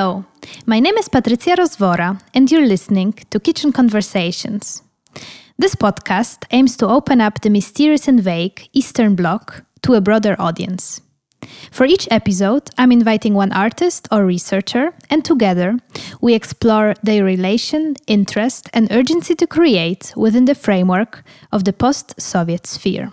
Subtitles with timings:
[0.00, 0.24] Hello,
[0.64, 4.82] my name is Patricia Rozvora, and you're listening to Kitchen Conversations.
[5.58, 10.36] This podcast aims to open up the mysterious and vague Eastern Bloc to a broader
[10.38, 11.02] audience.
[11.70, 15.76] For each episode, I'm inviting one artist or researcher, and together
[16.22, 21.22] we explore their relation, interest, and urgency to create within the framework
[21.52, 23.12] of the post Soviet sphere.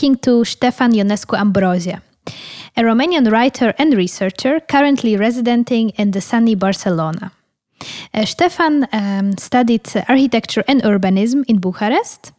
[0.00, 2.00] Speaking to Stefan Ionescu Ambrozie,
[2.74, 7.32] a Romanian writer and researcher currently residing in the sunny Barcelona.
[8.14, 12.32] Uh, Stefan um, studied architecture and urbanism in Bucharest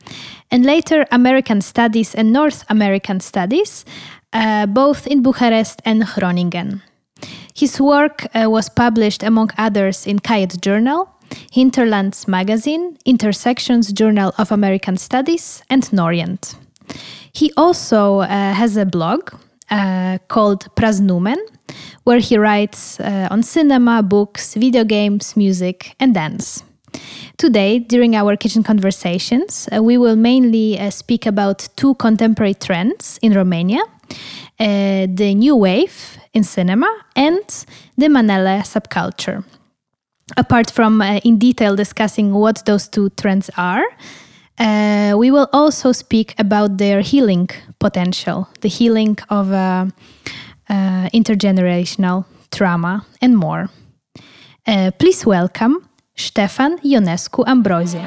[0.49, 3.85] and later American Studies and North American Studies,
[4.33, 6.81] uh, both in Bucharest and Groningen.
[7.53, 11.09] His work uh, was published, among others, in Kajet Journal,
[11.51, 16.55] Hinterlands Magazine, Intersections Journal of American Studies, and Norient.
[17.33, 19.31] He also uh, has a blog
[19.69, 21.37] uh, called Praznumen,
[22.03, 26.63] where he writes uh, on cinema, books, video games, music, and dance.
[27.37, 33.17] Today, during our kitchen conversations, uh, we will mainly uh, speak about two contemporary trends
[33.21, 33.81] in Romania
[34.59, 37.65] uh, the new wave in cinema and
[37.97, 39.43] the Manele subculture.
[40.37, 43.83] Apart from uh, in detail discussing what those two trends are,
[44.61, 49.87] uh, we will also speak about their healing potential, the healing of uh,
[50.69, 53.69] uh, intergenerational trauma, and more.
[54.67, 58.05] Uh, please welcome Stefan Ionescu Ambrozie.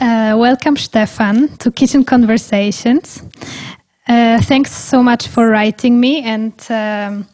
[0.00, 3.22] Uh, welcome, Stefan, to Kitchen Conversations.
[4.10, 7.28] Uh, thanks so much for writing me and um,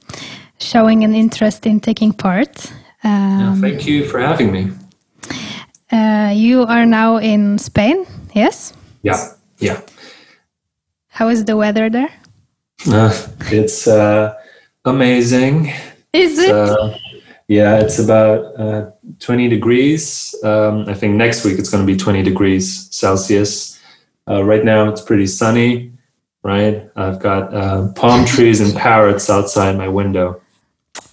[0.58, 2.70] showing an interest in taking part.
[3.02, 4.70] Um, thank you for having me.
[5.90, 8.04] uh, you are now in Spain,
[8.34, 8.74] yes?
[9.02, 9.80] Yeah, yeah.
[11.08, 12.12] How is the weather there?
[12.86, 14.34] Uh, it's uh,
[14.84, 15.72] amazing.
[16.12, 16.54] Is it?
[16.54, 16.94] Uh,
[17.48, 20.34] yeah, it's about uh, 20 degrees.
[20.44, 23.80] Um, I think next week it's going to be 20 degrees Celsius.
[24.28, 25.95] Uh, right now it's pretty sunny,
[26.46, 26.88] right?
[26.94, 30.40] I've got uh, palm trees and parrots outside my window.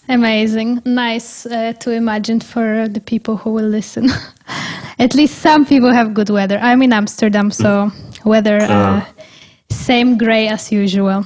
[0.08, 0.82] Amazing.
[0.86, 4.10] Nice uh, to imagine for the people who will listen.
[5.00, 6.60] At least some people have good weather.
[6.62, 7.92] I'm in Amsterdam, so
[8.26, 9.08] weather uh, Ah.
[9.72, 11.26] same gray as usual.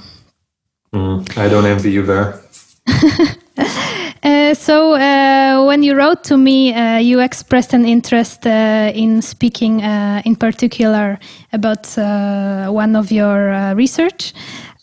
[0.96, 2.40] Mm, I don't envy you there.
[4.24, 9.22] Uh, so, uh, when you wrote to me, uh, you expressed an interest uh, in
[9.22, 11.20] speaking, uh, in particular,
[11.54, 14.34] about uh, one of your uh, research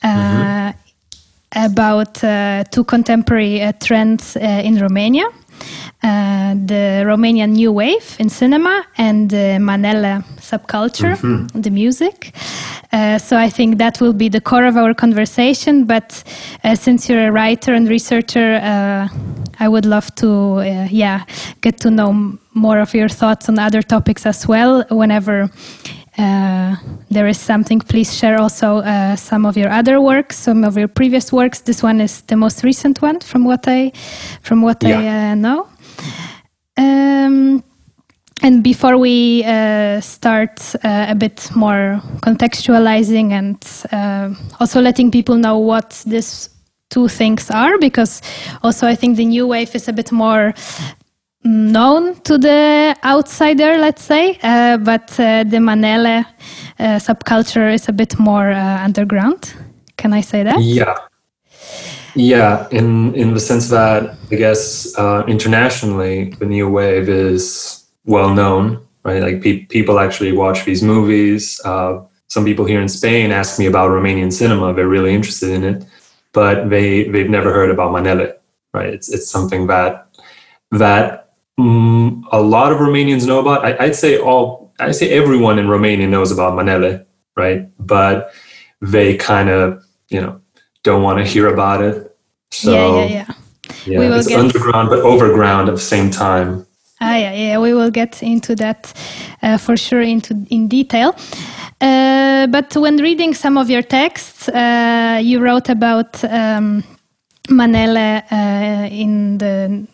[0.02, 0.72] uh,
[1.56, 5.26] about uh, two contemporary uh, trends uh, in Romania.
[6.04, 11.16] Uh, the Romanian New Wave in cinema and the Manele subculture,
[11.62, 12.34] the music.
[12.92, 15.86] Uh, so I think that will be the core of our conversation.
[15.86, 16.22] But
[16.62, 19.08] uh, since you're a writer and researcher, uh,
[19.58, 20.28] I would love to,
[20.60, 21.24] uh, yeah,
[21.62, 24.84] get to know m- more of your thoughts on other topics as well.
[24.90, 25.48] Whenever
[26.18, 26.76] uh,
[27.10, 30.88] there is something, please share also uh, some of your other works, some of your
[30.88, 31.62] previous works.
[31.62, 33.90] This one is the most recent one, from what I,
[34.42, 35.66] from what I uh, know.
[36.76, 37.62] Um,
[38.42, 45.36] and before we uh, start uh, a bit more contextualizing and uh, also letting people
[45.36, 46.50] know what these
[46.90, 48.20] two things are, because
[48.62, 50.52] also I think the new wave is a bit more
[51.44, 56.24] known to the outsider, let's say, uh, but uh, the Manele
[56.78, 59.54] uh, subculture is a bit more underground.
[59.96, 60.60] Can I say that?
[60.60, 60.96] Yeah.
[62.14, 68.32] Yeah, in in the sense that I guess uh, internationally the new wave is well
[68.32, 69.20] known, right?
[69.20, 71.60] Like pe- people actually watch these movies.
[71.64, 75.64] Uh, some people here in Spain ask me about Romanian cinema; they're really interested in
[75.64, 75.84] it,
[76.32, 78.34] but they they've never heard about Manele,
[78.72, 78.94] right?
[78.94, 80.06] It's it's something that
[80.70, 83.64] that mm, a lot of Romanians know about.
[83.64, 87.04] I, I'd say all, I would say everyone in Romania knows about Manele,
[87.36, 87.68] right?
[87.84, 88.32] But
[88.80, 90.40] they kind of, you know,
[90.84, 92.16] don't want to hear about it.
[92.52, 93.34] So yeah, yeah, yeah.
[93.86, 96.64] yeah, We will it's get- underground but overground at the same time.
[97.00, 98.92] Ah, yeah, yeah, we will get into that
[99.42, 101.14] uh, for sure into in detail.
[101.80, 106.82] Uh, but when reading some of your texts, uh, you wrote about um,
[107.50, 109.86] Manele uh, in the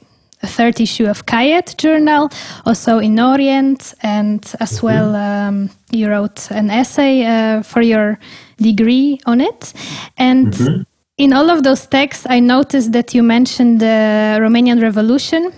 [0.47, 2.31] third issue of Kajet journal,
[2.65, 4.87] also in Orient, and as mm-hmm.
[4.87, 8.19] well um, you wrote an essay uh, for your
[8.57, 9.73] degree on it.
[10.17, 10.83] And mm-hmm.
[11.19, 15.53] in all of those texts, I noticed that you mentioned the Romanian Revolution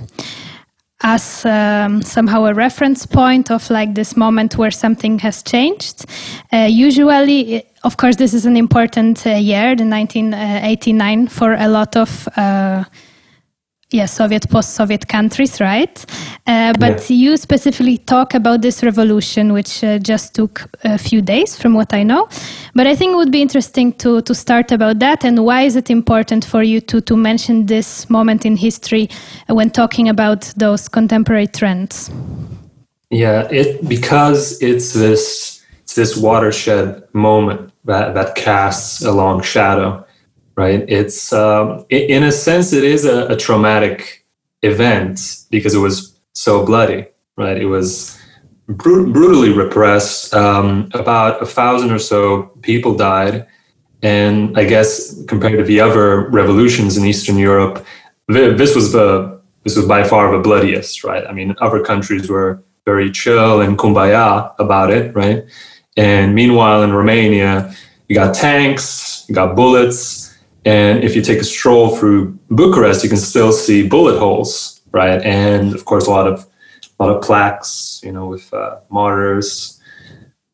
[1.03, 6.05] as um, somehow a reference point of like this moment where something has changed.
[6.53, 11.97] Uh, usually, of course, this is an important uh, year, the 1989, for a lot
[11.97, 12.85] of uh,
[13.93, 16.05] yeah, Soviet, post-Soviet countries, right?
[16.47, 17.17] Uh, but yeah.
[17.17, 21.93] you specifically talk about this revolution, which uh, just took a few days, from what
[21.93, 22.29] I know.
[22.75, 25.77] But I think it would be interesting to to start about that, and why is
[25.77, 29.09] it important for you to to mention this moment in history
[29.49, 32.11] when talking about those contemporary trends?
[33.11, 40.05] Yeah, it because it's this it's this watershed moment that that casts a long shadow
[40.57, 40.85] right?
[40.89, 44.25] It's um, in a sense it is a, a, traumatic
[44.63, 47.07] event because it was so bloody,
[47.37, 47.57] right?
[47.57, 48.19] It was
[48.69, 50.35] br- brutally repressed.
[50.35, 53.47] Um, about a thousand or so people died,
[54.03, 57.85] and I guess compared to the other revolutions in Eastern Europe,
[58.29, 61.25] this was the this was by far the bloodiest, right?
[61.27, 65.45] I mean, other countries were very chill and kumbaya about it, right?
[65.97, 67.73] And meanwhile, in Romania,
[68.09, 70.22] you got tanks, you got bullets,
[70.65, 75.21] and if you take a stroll through Bucharest, you can still see bullet holes, right?
[75.23, 76.47] And of course, a lot of
[76.99, 79.81] a lot of plaques, you know, with uh, martyrs.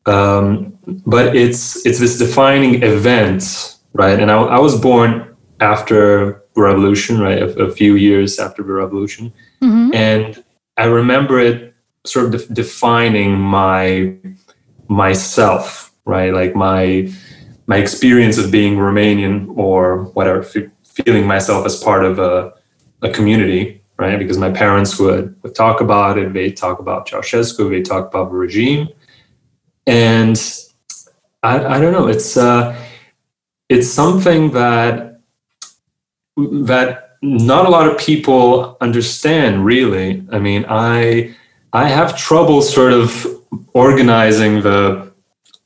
[0.05, 4.19] Um, but it's it's this defining event, right?
[4.19, 7.37] And I, I was born after the revolution, right?
[7.37, 9.31] A, a few years after the revolution,
[9.61, 9.93] mm-hmm.
[9.93, 10.43] and
[10.77, 14.15] I remember it sort of de- defining my
[14.87, 16.33] myself, right?
[16.33, 17.11] Like my
[17.69, 22.51] my experience of being Romanian or whatever, f- feeling myself as part of a,
[23.03, 24.17] a community, right?
[24.17, 28.31] Because my parents would, would talk about it, they talk about Ceausescu, they talk about
[28.31, 28.89] the regime.
[29.85, 30.35] And
[31.43, 32.75] I, I don't know, it's, uh,
[33.69, 35.21] it's something that,
[36.37, 40.25] that not a lot of people understand really.
[40.31, 41.35] I mean, I,
[41.73, 43.27] I have trouble sort of
[43.73, 45.13] organizing the,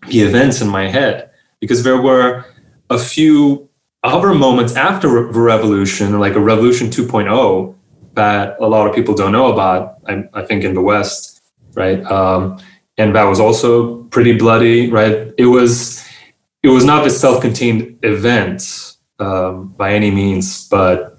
[0.10, 1.30] the events in my head
[1.64, 2.44] because there were
[2.90, 3.70] a few
[4.04, 7.74] other moments after the revolution, like a revolution 2.0,
[8.16, 9.96] that a lot of people don't know about.
[10.06, 11.42] I, I think in the West,
[11.74, 12.04] right?
[12.12, 12.60] Um,
[12.98, 15.32] and that was also pretty bloody, right?
[15.38, 16.06] It was
[16.64, 21.18] it was not a self-contained event um, by any means, but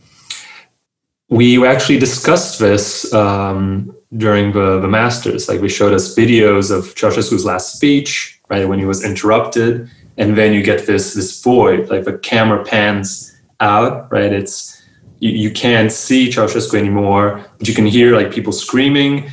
[1.30, 5.48] we actually discussed this um, during the, the masters.
[5.48, 10.36] Like we showed us videos of Ceausescu's last speech, right when he was interrupted, and
[10.36, 14.32] then you get this this void like the camera pans out right?
[14.32, 14.82] It's
[15.20, 19.32] you, you can't see Ceausescu anymore but you can hear like people screaming.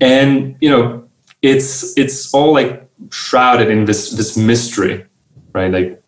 [0.00, 1.08] And you know
[1.42, 5.06] it's it's all like shrouded in this this mystery
[5.54, 5.70] right?
[5.70, 6.02] Like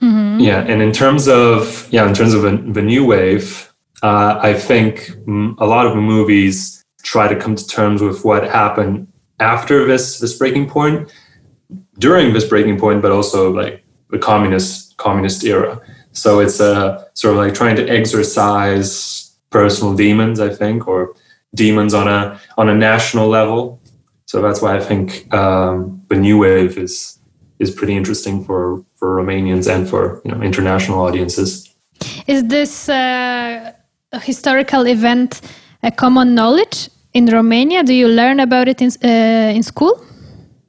[0.00, 0.40] mm-hmm.
[0.40, 3.72] yeah and in terms of yeah in terms of a, the new wave
[4.02, 5.10] uh, i think
[5.58, 9.06] a lot of movies try to come to terms with what happened
[9.40, 11.12] after this this breaking point
[11.98, 15.80] during this breaking point, but also like the communist communist era.
[16.12, 21.14] So it's a uh, sort of like trying to exercise personal demons, I think, or
[21.54, 23.80] demons on a on a national level.
[24.26, 27.18] So that's why I think um, the new wave is
[27.58, 31.74] is pretty interesting for for Romanians and for you know international audiences.
[32.26, 33.72] Is this uh,
[34.22, 35.40] historical event
[35.82, 37.82] a common knowledge in Romania?
[37.82, 40.07] Do you learn about it in uh, in school?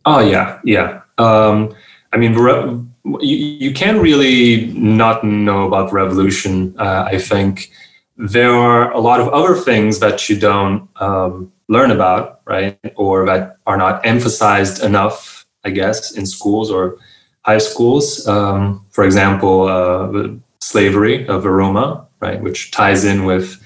[0.06, 1.02] Oh yeah, yeah.
[1.18, 1.76] Um,
[2.14, 6.76] I mean, you, you can't really not know about revolution.
[6.80, 7.72] Uh, I think
[8.18, 13.26] there are a lot of other things that you don't um, learn about, right, or
[13.26, 16.98] that are not emphasized enough, I guess, in schools or
[17.44, 18.28] high schools.
[18.28, 20.30] Um, for example, uh,
[20.60, 23.62] slavery of the Roma, right, which ties in with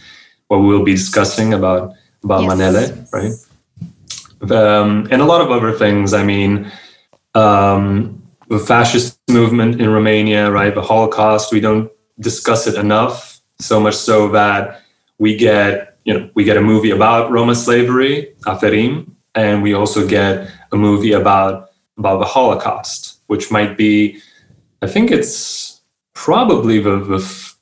[0.48, 2.54] what we'll be discussing about about yes.
[2.54, 3.34] Manele, right,
[4.52, 6.14] um, and a lot of other things.
[6.14, 6.72] I mean
[7.36, 10.74] um, the fascist movement in Romania, right?
[10.74, 14.82] The Holocaust, we don't discuss it enough, so much so that
[15.18, 20.08] we get, you know, we get a movie about Roma slavery, Aferim, and we also
[20.08, 24.20] get a movie about about the Holocaust, which might be,
[24.82, 25.82] I think it's
[26.14, 27.56] probably the, the f-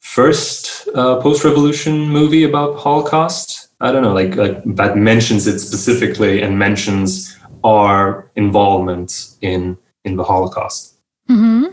[0.00, 3.67] first uh, post-revolution movie about Holocaust.
[3.80, 10.16] I don't know, like, like that mentions it specifically and mentions our involvement in in
[10.16, 10.94] the Holocaust.
[11.28, 11.66] Mm-hmm.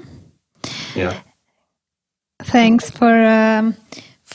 [0.95, 1.21] Yeah.
[2.43, 3.75] Thanks for um,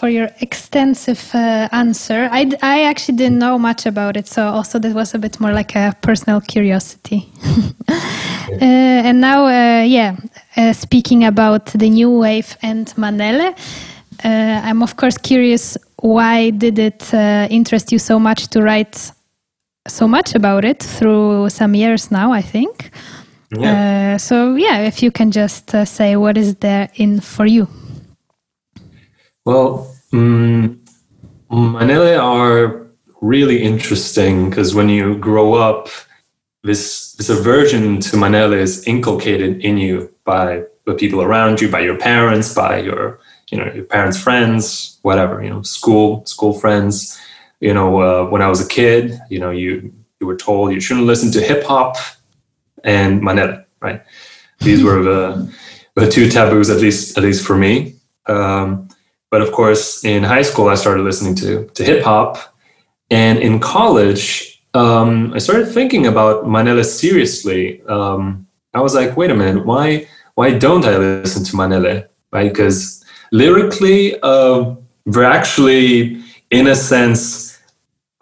[0.00, 2.28] for your extensive uh, answer.
[2.32, 5.52] I, I actually didn't know much about it, so also that was a bit more
[5.52, 7.28] like a personal curiosity.
[7.88, 7.94] uh,
[8.60, 10.16] and now, uh, yeah,
[10.56, 13.54] uh, speaking about the new wave and Manele,
[14.24, 19.12] uh, I'm of course curious why did it uh, interest you so much to write
[19.88, 22.90] so much about it through some years now, I think.
[23.56, 24.16] Yeah.
[24.16, 27.66] so yeah, if you can just say what is there in for you.
[29.44, 30.80] Well, um,
[31.50, 32.86] Manele are
[33.20, 35.88] really interesting because when you grow up,
[36.62, 41.80] this this aversion to Manele is inculcated in you by the people around you, by
[41.80, 43.18] your parents, by your
[43.50, 47.18] you know your parents' friends, whatever you know, school school friends.
[47.60, 50.80] You know, uh, when I was a kid, you know, you you were told you
[50.80, 51.96] shouldn't listen to hip hop
[52.84, 54.02] and Manele, right?
[54.60, 55.52] These were the
[55.94, 57.96] the two taboos, at least at least for me.
[58.26, 58.88] Um,
[59.30, 62.38] but of course, in high school, I started listening to, to hip hop.
[63.10, 67.82] And in college, um, I started thinking about Manele seriously.
[67.86, 72.08] Um, I was like, wait a minute, why, why don't I listen to Manele?
[72.32, 72.52] Right?
[72.52, 72.99] Because
[73.32, 74.74] lyrically, uh,
[75.06, 77.58] we're actually, in a sense,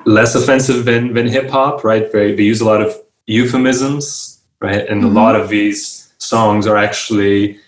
[0.05, 2.11] less offensive than, than hip hop, right?
[2.13, 2.95] They, they use a lot of
[3.27, 4.87] euphemisms, right?
[4.89, 5.17] And mm-hmm.
[5.17, 7.59] a lot of these songs are actually,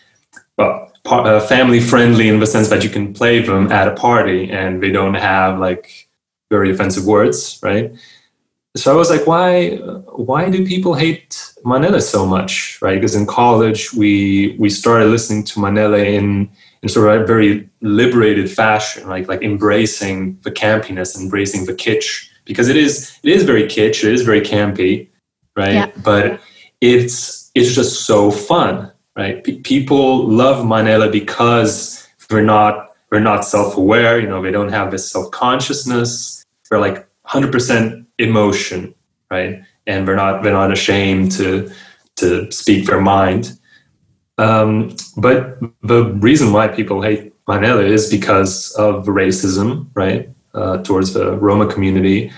[0.56, 4.50] well, uh, family friendly in the sense that you can play them at a party
[4.50, 6.08] and they don't have like
[6.50, 7.92] very offensive words, right?
[8.76, 9.76] So I was like, why
[10.14, 11.30] why do people hate
[11.64, 12.94] Manele so much, right?
[12.94, 16.50] Because in college we we started listening to Manele in
[16.82, 22.28] in sort of a very liberated fashion, like like embracing the campiness, embracing the kitsch,
[22.44, 25.08] because it is it is very kitsch, it is very campy,
[25.56, 25.74] right?
[25.74, 25.90] Yeah.
[26.02, 26.40] But
[26.80, 29.42] it's it's just so fun, right?
[29.44, 34.20] P- people love Manele because we're not we're not self-aware.
[34.20, 36.44] You know, they don't have this self-consciousness.
[36.68, 38.94] They're like 100% emotion,
[39.30, 39.62] right?
[39.86, 41.70] And they're not they're not ashamed to
[42.16, 43.58] to speak their mind.
[44.40, 51.12] Um, but the reason why people hate Manele is because of racism, right, uh, towards
[51.12, 52.32] the Roma community,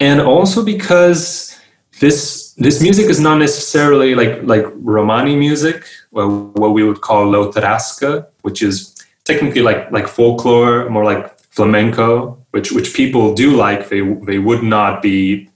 [0.00, 1.54] and also because
[2.00, 7.26] this this music is not necessarily like like Romani music, well, what we would call
[7.26, 8.94] Lăutărească, which is
[9.24, 13.88] technically like like folklore, more like flamenco, which which people do like.
[13.90, 15.50] They they would not be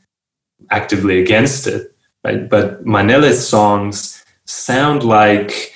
[0.68, 1.82] actively against it,
[2.24, 2.48] right?
[2.48, 4.21] But Manele's songs
[4.52, 5.74] sound like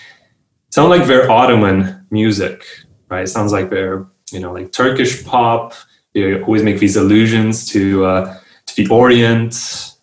[0.71, 2.65] sound like very Ottoman music,
[3.09, 3.25] right?
[3.25, 5.75] It sounds like they're you know like Turkish pop.
[6.15, 9.55] They always make these allusions to uh, to the Orient,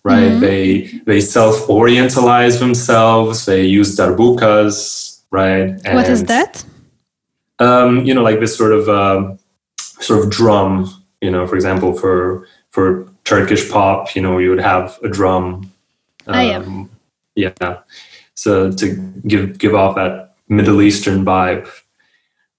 [0.03, 0.31] right?
[0.31, 0.39] Mm-hmm.
[0.39, 0.65] They
[1.05, 3.45] they self orientalize themselves.
[3.45, 5.69] They use darbukas, right?
[5.85, 6.63] And, what is that?
[7.59, 9.35] Um, you know, like this sort of uh,
[9.79, 10.89] sort of drum.
[11.21, 15.71] You know, for example, for for Turkish pop, you know, you would have a drum.
[16.27, 16.89] Um, I am.
[17.35, 17.83] Yeah.
[18.35, 18.95] So to
[19.27, 21.69] give give off that Middle Eastern vibe.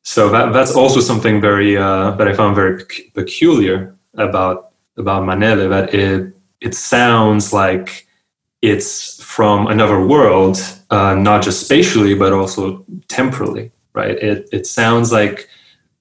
[0.02, 5.68] So that that's also something very uh, that I found very peculiar about about Manele
[5.68, 8.06] that it it sounds like
[8.64, 10.56] it's from another world,
[10.88, 14.16] uh, not just spatially, but also temporally, right?
[14.16, 15.50] It, it sounds like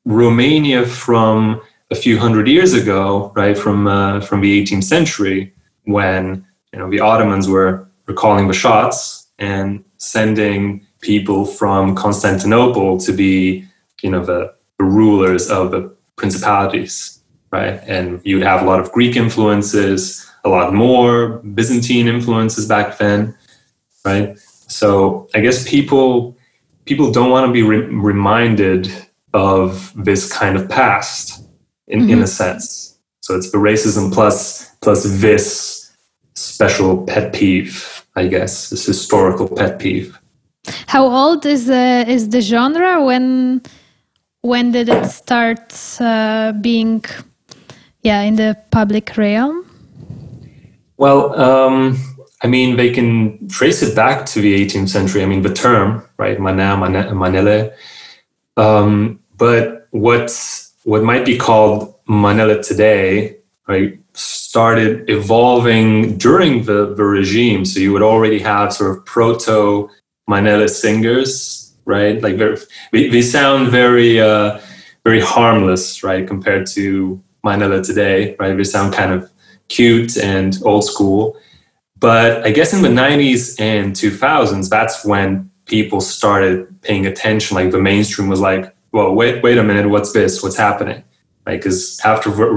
[0.06, 1.62] Romania from
[1.92, 5.54] a few hundred years ago, right, from, uh, from the 18th century,
[5.84, 13.12] when you know, the Ottomans were, recalling the shots and sending people from Constantinople to
[13.12, 13.66] be,
[14.02, 17.22] you know, the, the rulers of the principalities,
[17.52, 17.82] right?
[17.88, 23.36] And you'd have a lot of Greek influences, a lot more Byzantine influences back then,
[24.06, 24.38] right?
[24.68, 26.38] So I guess people
[26.86, 28.92] people don't want to be re- reminded
[29.34, 31.48] of this kind of past
[31.88, 32.10] in, mm-hmm.
[32.10, 33.00] in a sense.
[33.22, 35.96] So it's the racism plus plus this
[36.36, 40.18] special pet peeve, I guess, this historical pet peeve.
[40.88, 43.04] How old is the is the genre?
[43.04, 43.62] When
[44.42, 47.04] when did it start uh, being,
[48.02, 49.66] yeah, in the public realm?
[50.98, 51.98] Well, um,
[52.44, 55.24] I mean, they can trace it back to the 18th century.
[55.24, 57.74] I mean, the term, right, mana, manele.
[58.58, 67.04] Um, but what's what might be called manele today, right, started evolving during the, the
[67.04, 67.66] regime.
[67.66, 69.90] So you would already have sort of proto
[70.30, 72.22] manele singers, right?
[72.22, 74.60] Like they, they sound very, uh,
[75.04, 78.56] very harmless, right, compared to manele today, right?
[78.56, 79.30] They sound kind of
[79.68, 81.38] cute and old school.
[82.00, 87.56] But I guess in the 90s and 2000s, that's when people started paying attention.
[87.56, 90.44] Like the mainstream was like, well, wait, wait a minute, what's this?
[90.44, 91.04] What's happening?
[91.46, 91.60] Right?
[91.60, 92.50] Because after re-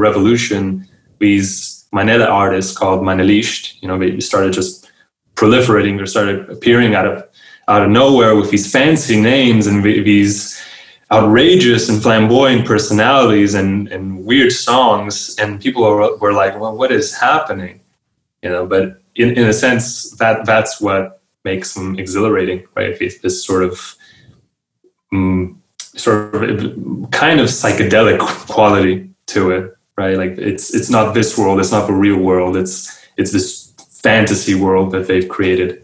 [1.18, 4.90] these Manele artists called Maneliști, you know, they started just
[5.34, 5.98] proliferating.
[5.98, 7.24] They started appearing out of
[7.68, 10.60] out of nowhere with these fancy names and these
[11.12, 15.36] outrageous and flamboyant personalities and, and weird songs.
[15.38, 17.80] And people were, were like, well, what is happening?
[18.42, 22.98] You know, but in, in a sense, that that's what makes them exhilarating, right?
[22.98, 23.94] This, this sort of
[25.12, 30.16] um, sort of kind of psychedelic quality to it, right?
[30.16, 32.56] Like it's it's not this world, it's not the real world.
[32.56, 33.72] It's it's this
[34.02, 35.82] fantasy world that they've created.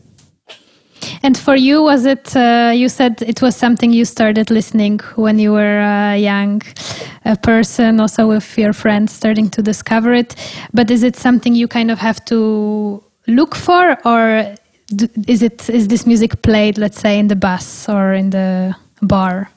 [1.25, 2.37] And for you, was it?
[2.37, 6.63] Uh, you said it was something you started listening when you were a young
[7.25, 10.35] a person, also with your friends, starting to discover it.
[10.73, 14.55] But is it something you kind of have to look for, or
[15.27, 19.51] is it is this music played, let's say, in the bus or in the bar?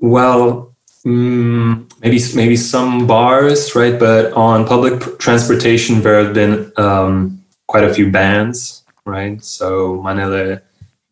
[0.00, 0.71] Well,
[1.06, 3.98] mm, maybe maybe some bars, right?
[3.98, 9.42] But on public transportation, there have been um, quite a few bans, right?
[9.44, 10.60] So Manele,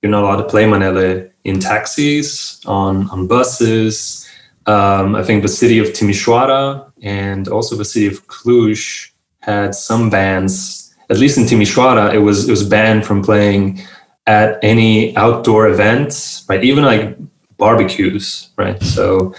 [0.02, 4.26] you're not allowed to play Manele in taxis, on on buses.
[4.66, 10.10] Um, I think the city of Timișoara and also the city of Cluj had some
[10.10, 10.94] bans.
[11.08, 13.80] At least in Timișoara, it was it was banned from playing
[14.26, 16.62] at any outdoor events, right?
[16.62, 17.16] Even like
[17.56, 18.80] barbecues, right?
[18.82, 19.34] So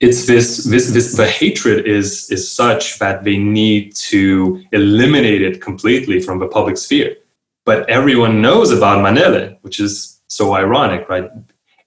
[0.00, 5.60] it's this this this the hatred is is such that they need to eliminate it
[5.60, 7.16] completely from the public sphere.
[7.64, 11.30] But everyone knows about Manele, which is so ironic, right?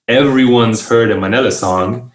[0.08, 2.12] Everyone's heard a Manele song,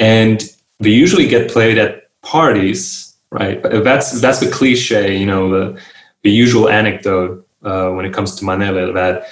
[0.00, 0.42] and
[0.80, 3.62] they usually get played at parties, right?
[3.62, 5.80] That's that's the cliche, you know, the
[6.22, 9.28] the usual anecdote uh, when it comes to Manele that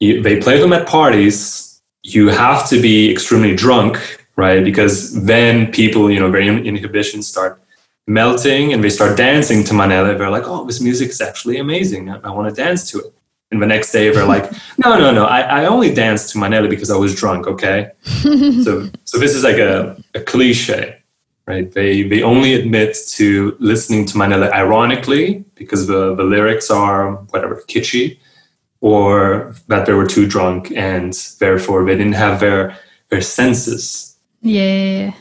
[0.00, 1.66] you, they play them at parties
[2.06, 4.62] you have to be extremely drunk, right?
[4.62, 7.60] Because then people, you know, their inhibitions start
[8.06, 10.16] melting and they start dancing to Manele.
[10.16, 12.10] They're like, oh, this music is actually amazing.
[12.10, 13.12] I, I want to dance to it.
[13.50, 16.68] And the next day they're like, no, no, no, I, I only danced to Manele
[16.68, 17.90] because I was drunk, okay?
[18.04, 20.98] so so this is like a, a cliche,
[21.46, 21.70] right?
[21.70, 27.62] They they only admit to listening to Manele ironically because the, the lyrics are whatever,
[27.68, 28.18] kitschy
[28.80, 32.76] or that they were too drunk and therefore they didn't have their
[33.08, 34.15] their senses.
[34.46, 35.12] Yeah.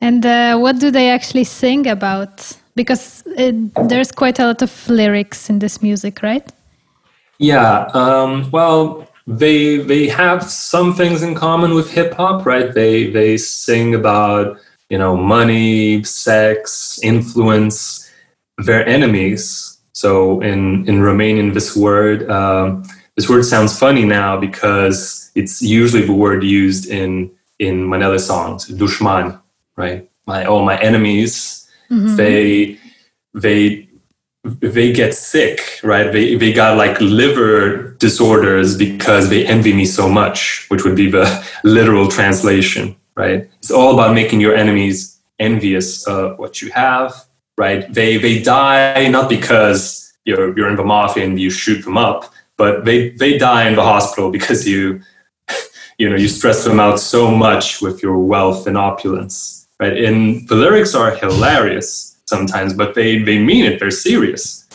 [0.00, 2.56] And uh, what do they actually sing about?
[2.74, 3.54] Because it,
[3.88, 6.48] there's quite a lot of lyrics in this music, right?
[7.38, 7.90] Yeah.
[7.92, 12.72] Um, well, they they have some things in common with hip hop, right?
[12.72, 18.10] They they sing about you know money, sex, influence,
[18.56, 22.84] their enemies, so in in Romanian, this word um,
[23.16, 28.68] this word sounds funny now because it's usually the word used in in Manele songs,
[28.68, 29.40] dushman,
[29.76, 30.08] right?
[30.26, 32.16] My oh my enemies, mm-hmm.
[32.16, 32.78] they
[33.34, 33.88] they
[34.44, 36.12] they get sick, right?
[36.12, 41.10] They they got like liver disorders because they envy me so much, which would be
[41.10, 41.26] the
[41.64, 43.48] literal translation, right?
[43.58, 47.92] It's all about making your enemies envious of what you have right?
[47.92, 52.32] They they die not because you're you're in the mafia and you shoot them up,
[52.56, 55.02] but they they die in the hospital because you
[55.98, 59.96] you know you stress them out so much with your wealth and opulence, right?
[59.96, 63.80] And the lyrics are hilarious sometimes, but they they mean it.
[63.80, 64.66] They're serious,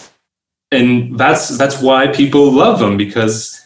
[0.71, 3.59] and that's that's why people love them because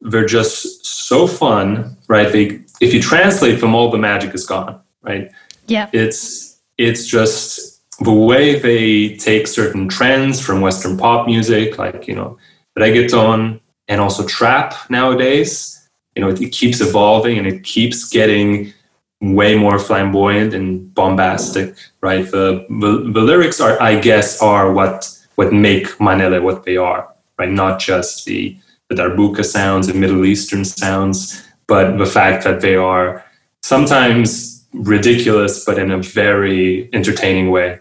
[0.00, 2.32] they're just so fun, right?
[2.32, 5.30] They if you translate them, all the magic is gone, right?
[5.66, 7.70] Yeah, it's it's just
[8.00, 12.38] the way they take certain trends from Western pop music, like, you know,
[12.78, 15.79] reggaeton and also trap nowadays,
[16.14, 18.72] you know, it, it keeps evolving and it keeps getting
[19.20, 22.30] way more flamboyant and bombastic, right?
[22.30, 27.08] The, the, the lyrics are, I guess, are what, what make Manele what they are,
[27.38, 27.50] right?
[27.50, 28.56] Not just the,
[28.88, 33.24] the darbuka sounds and Middle Eastern sounds, but the fact that they are
[33.62, 37.78] sometimes ridiculous, but in a very entertaining way.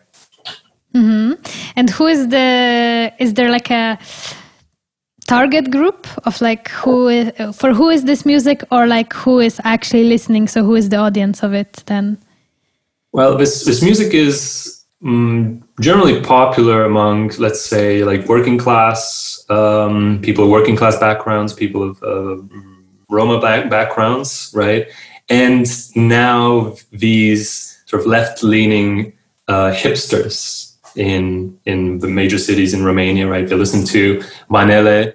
[0.93, 1.33] Mm-hmm.
[1.75, 3.13] And who is the?
[3.19, 3.99] Is there like a
[5.29, 9.61] target group of like who is, for who is this music, or like who is
[9.63, 10.47] actually listening?
[10.47, 12.17] So who is the audience of it then?
[13.11, 20.19] Well, this this music is um, generally popular among, let's say, like working class um,
[20.21, 22.41] people, working class backgrounds, people of uh,
[23.09, 24.87] Roma back- backgrounds, right?
[25.29, 29.13] And now these sort of left leaning
[29.47, 33.47] uh, hipsters in in the major cities in Romania, right?
[33.47, 35.13] They listen to Manele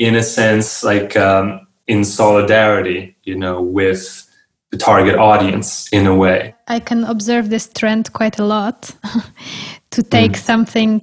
[0.00, 4.26] in a sense, like um, in solidarity, you know, with
[4.70, 6.54] the target audience in a way.
[6.68, 8.94] I can observe this trend quite a lot
[9.90, 10.36] to take mm.
[10.36, 11.02] something,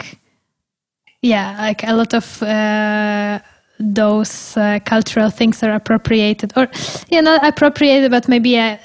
[1.21, 3.39] yeah, like a lot of uh,
[3.79, 6.67] those uh, cultural things are appropriated, or
[7.09, 8.77] yeah, not appropriated, but maybe uh,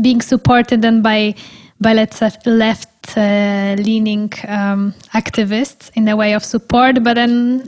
[0.00, 1.34] being supported then by
[1.80, 7.66] by let's say left uh, leaning um, activists in a way of support, but then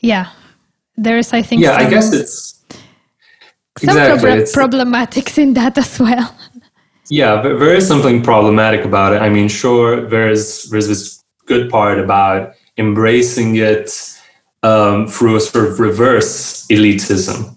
[0.00, 0.28] yeah,
[0.98, 2.64] there is I think yeah, I guess it's
[3.78, 4.30] some exactly.
[4.52, 6.34] problematics in that as well.
[7.10, 9.22] Yeah, there is something problematic about it.
[9.22, 13.90] I mean, sure, there's there's this good part about embracing it
[14.62, 17.56] um, through a sort of reverse elitism,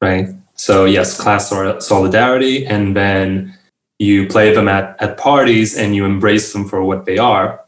[0.00, 0.28] right?
[0.54, 3.58] So yes, class solidarity, and then
[3.98, 7.64] you play them at, at parties and you embrace them for what they are.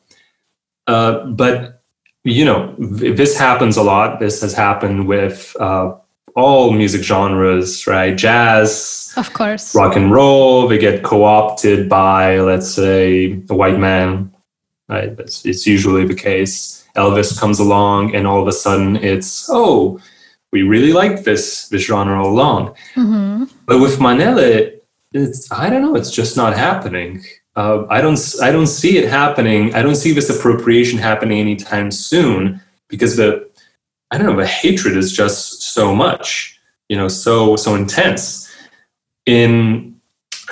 [0.86, 1.75] Uh, but
[2.26, 4.18] you know, this happens a lot.
[4.18, 5.94] This has happened with uh,
[6.34, 8.16] all music genres, right?
[8.16, 10.66] Jazz, of course, rock and roll.
[10.66, 14.32] They get co-opted by, let's say, a white man.
[14.88, 15.14] Right?
[15.18, 16.84] It's, it's usually the case.
[16.96, 20.00] Elvis comes along, and all of a sudden, it's oh,
[20.50, 22.74] we really like this this genre alone.
[22.94, 23.44] Mm-hmm.
[23.66, 24.80] But with Manele,
[25.12, 25.94] it's I don't know.
[25.94, 27.24] It's just not happening.
[27.56, 29.74] Uh, I don't I don't see it happening.
[29.74, 33.48] I don't see this appropriation happening anytime soon because the
[34.10, 38.44] I don't know, the hatred is just so much, you know, so so intense.
[39.24, 40.00] In,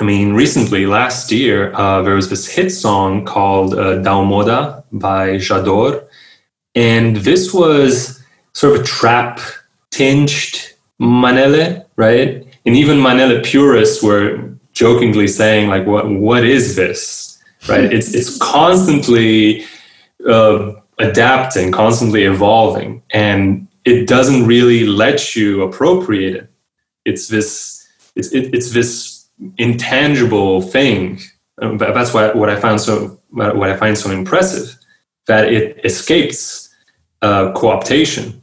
[0.01, 4.83] I mean, recently last year, uh, there was this hit song called uh, Dau Moda
[4.91, 6.05] by Jador,
[6.75, 8.21] and this was
[8.53, 9.41] sort of a trap
[9.91, 12.45] tinged Manele, right?
[12.67, 17.93] And even Manele purists were jokingly saying, like, "What what is this?" Right?
[17.93, 19.65] it's it's constantly.
[20.29, 26.51] Uh, adapting, constantly evolving, and it doesn't really let you appropriate it.
[27.05, 27.85] It's this,
[28.15, 29.27] it's, it, it's this
[29.59, 31.21] intangible thing.
[31.61, 34.79] Um, that's what, what I found so, what I find so impressive,
[35.27, 36.73] that it escapes
[37.23, 38.41] uh, co-optation,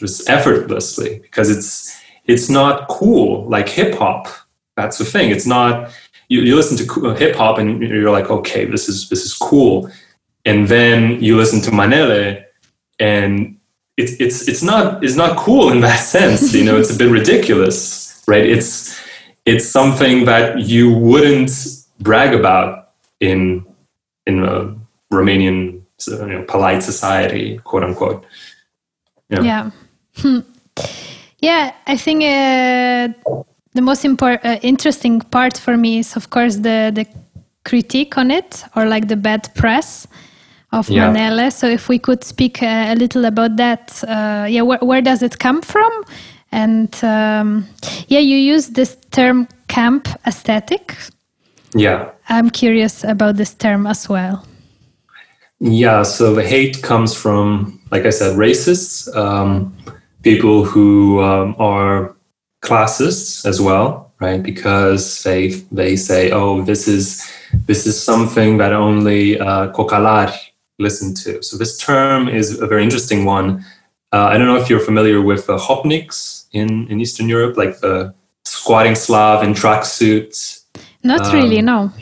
[0.00, 4.28] was effortlessly, because it's, it's not cool like hip hop.
[4.76, 5.30] That's the thing.
[5.30, 5.90] It's not,
[6.28, 9.90] you, you listen to hip hop and you're like, okay, this is, this is cool
[10.44, 12.44] and then you listen to Manele,
[12.98, 13.58] and
[13.96, 16.54] it's it's it's not it's not cool in that sense.
[16.54, 18.44] You know, it's a bit ridiculous, right?
[18.44, 18.98] It's
[19.44, 21.50] it's something that you wouldn't
[22.00, 23.64] brag about in
[24.26, 24.76] in a
[25.12, 28.24] Romanian you know, polite society, quote unquote.
[29.28, 29.42] Yeah.
[29.42, 29.70] Yeah.
[30.16, 30.40] Hmm.
[31.40, 36.56] Yeah, I think uh, the most important, uh, interesting part for me is, of course,
[36.56, 37.06] the the
[37.64, 40.06] critique on it or like the bad press
[40.72, 41.12] of yeah.
[41.12, 41.52] Manele.
[41.52, 45.22] So if we could speak uh, a little about that, uh, yeah, where, where does
[45.22, 45.92] it come from?
[46.52, 47.66] And um,
[48.08, 50.96] yeah, you use this term camp aesthetic.
[51.74, 52.10] Yeah.
[52.28, 54.44] I'm curious about this term as well.
[55.60, 59.76] Yeah, so the hate comes from, like I said, racists, um,
[60.22, 62.16] people who um, are
[62.60, 64.42] classists as well, right?
[64.42, 67.26] Because they they say, oh, this is
[67.66, 70.34] this is something that only uh, Cocalar
[70.78, 71.42] listen to.
[71.42, 73.64] So this term is a very interesting one.
[74.12, 77.78] Uh, I don't know if you're familiar with the Gopniks in, in Eastern Europe, like
[77.78, 78.12] the
[78.44, 80.64] squatting Slav in tracksuits.
[81.04, 81.92] Not um, really, no.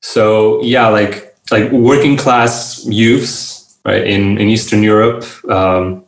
[0.00, 5.24] So yeah, like like working class youths, right in in Eastern Europe.
[5.50, 6.04] Um,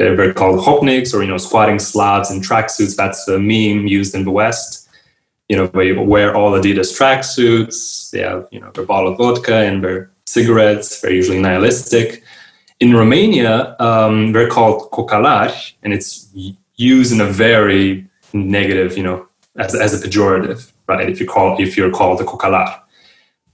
[0.00, 2.96] they're, they're called Gopniks or you know squatting Slavs in tracksuits.
[2.96, 4.88] That's a meme used in the West.
[5.50, 8.10] You know, they wear all Adidas tracksuits.
[8.10, 11.00] They have you know their bottle of vodka and their cigarettes.
[11.00, 12.22] They're usually nihilistic.
[12.80, 16.30] In Romania, um, they're called cocalar, and it's
[16.76, 21.10] used in a very negative, you know, as, as a pejorative, right?
[21.10, 22.80] If you call if you're called a cocalar.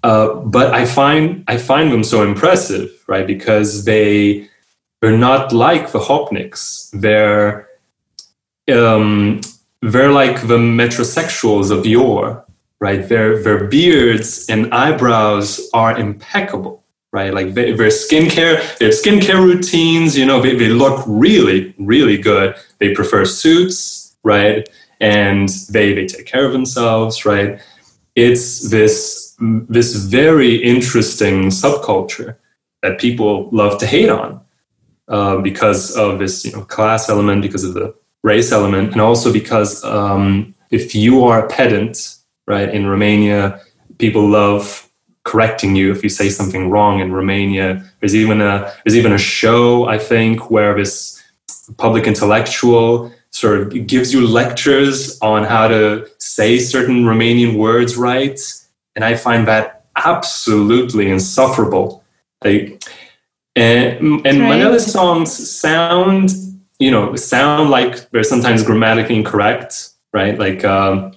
[0.04, 3.26] Uh, but I find I find them so impressive, right?
[3.26, 4.48] Because they
[5.06, 6.90] they're not like the Gopniks.
[6.90, 7.68] They're
[8.68, 9.40] um,
[9.80, 12.44] they're like the metrosexuals of yore,
[12.80, 13.08] right?
[13.08, 17.32] Their their beards and eyebrows are impeccable, right?
[17.32, 22.56] Like they, their skincare, their skincare routines, you know, they, they look really, really good.
[22.78, 24.68] They prefer suits, right?
[25.00, 27.60] And they they take care of themselves, right?
[28.16, 29.36] It's this
[29.68, 32.34] this very interesting subculture
[32.82, 34.40] that people love to hate on
[35.08, 39.32] uh, because of this you know class element, because of the race element, and also
[39.32, 42.16] because um, if you are a pedant
[42.46, 42.72] right?
[42.72, 43.60] In Romania,
[43.98, 44.88] people love
[45.24, 47.84] correcting you if you say something wrong in Romania.
[48.00, 51.22] There's even a there's even a show I think where this
[51.76, 58.40] public intellectual sort of gives you lectures on how to say certain Romanian words right.
[58.94, 62.02] And I find that absolutely insufferable.
[63.56, 64.80] And and right.
[64.80, 66.30] Songs sound,
[66.78, 70.38] you know, sound like they're sometimes grammatically incorrect, right?
[70.38, 71.12] Like um,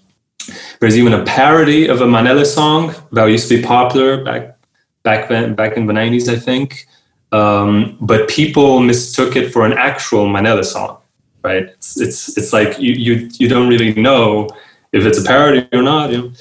[0.79, 4.57] there's even a parody of a Manele song that used to be popular back
[5.03, 6.87] back then, back in the 90s, I think.
[7.31, 10.99] Um, but people mistook it for an actual Manele song
[11.43, 11.63] right?
[11.69, 14.49] It's it's it's like you you you don't really know
[14.91, 16.11] if it's a parody or not.
[16.11, 16.31] You know?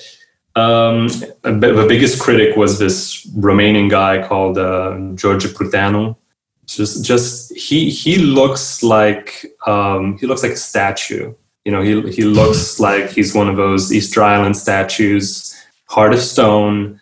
[0.58, 1.08] Um,
[1.42, 6.16] the biggest critic was this Romanian guy called uh, George Pruteanu.
[6.66, 11.34] Just just he he looks like um, he looks like a statue.
[11.64, 15.54] You know, he he looks like he's one of those Easter Island statues,
[15.86, 17.00] heart of stone,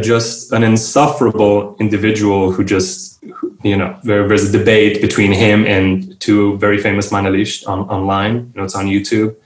[0.00, 3.22] just an insufferable individual who just
[3.62, 8.34] you know there, there's a debate between him and two very famous manelists on, online
[8.36, 9.36] you know it's on youtube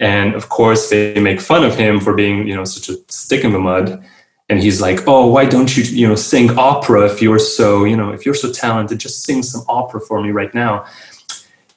[0.00, 3.44] and of course they make fun of him for being you know such a stick
[3.44, 4.04] in the mud
[4.48, 7.96] and he's like oh why don't you you know sing opera if you're so you
[7.96, 10.84] know if you're so talented just sing some opera for me right now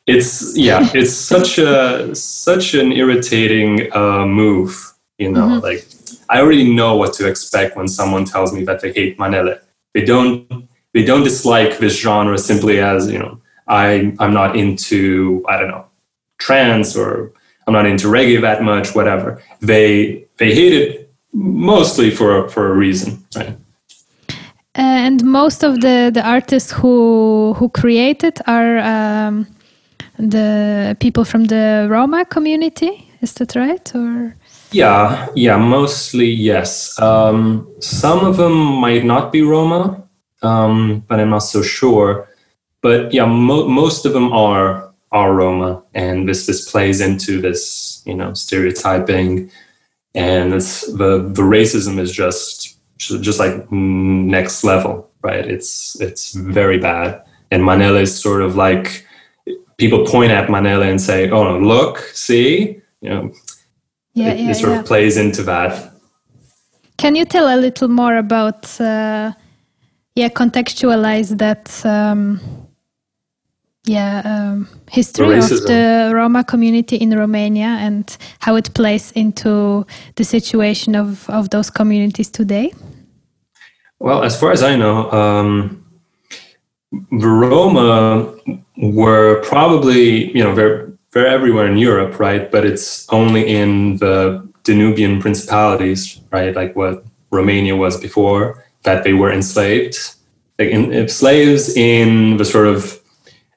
[0.05, 5.63] it's yeah it's such a such an irritating uh, move you know mm-hmm.
[5.63, 5.86] like
[6.29, 9.60] I already know what to expect when someone tells me that they hate Manele.
[9.93, 15.43] They don't they don't dislike this genre simply as you know I I'm not into
[15.49, 15.86] I don't know
[16.38, 17.34] trance or
[17.69, 19.41] I'm not into reggae that much whatever.
[19.62, 23.55] They they hate it mostly for for a reason, right?
[24.73, 29.45] And most of the the artists who who create it are um,
[30.17, 33.05] the people from the Roma community.
[33.21, 34.36] Is that right or?
[34.71, 36.99] Yeah, yeah, mostly yes.
[36.99, 40.03] Um, some of them might not be Roma,
[40.41, 42.27] um, but I'm not so sure.
[42.82, 48.01] But yeah, mo- most of them are are Roma, and this this plays into this
[48.05, 49.51] you know stereotyping,
[50.15, 55.45] and it's the the racism is just just like next level, right?
[55.45, 59.05] It's it's very bad, and Manele is sort of like
[59.77, 63.31] people point at Manele and say, "Oh, look, see." You know,
[64.13, 64.79] yeah, it, yeah, it sort yeah.
[64.79, 65.93] of plays into that.
[66.97, 69.31] Can you tell a little more about, uh,
[70.15, 72.41] yeah, contextualize that, um,
[73.89, 78.06] yeah, um, history of the Roma community in Romania and
[78.39, 82.71] how it plays into the situation of, of those communities today?
[83.99, 85.84] Well, as far as I know, um,
[86.91, 88.36] the Roma
[88.78, 92.52] were probably, you know, very they're everywhere in Europe, right?
[92.52, 96.56] But it's only in the Danubian principalities, right?
[96.56, 99.97] Like what Romania was before, that they were enslaved.
[100.60, 102.98] Like in, slaves in the sort of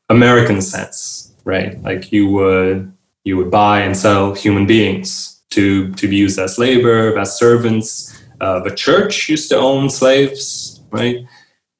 [0.08, 1.80] American sense, right?
[1.82, 2.92] Like you would
[3.24, 8.18] you would buy and sell human beings to to be used as labor, as servants.
[8.40, 11.24] Uh, the church used to own slaves, right?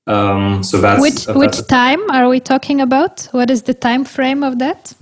[0.06, 3.28] Um, so that's which uh, which time are we talking about?
[3.32, 4.94] What is the time frame of that?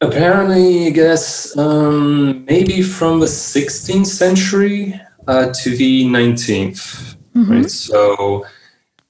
[0.00, 4.94] Apparently, I guess um, maybe from the 16th century
[5.26, 7.50] uh, to the 19th, mm-hmm.
[7.50, 7.70] right?
[7.70, 8.46] So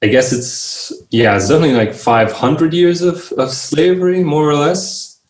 [0.02, 5.20] I guess it's yeah, it's definitely like 500 years of, of slavery, more or less.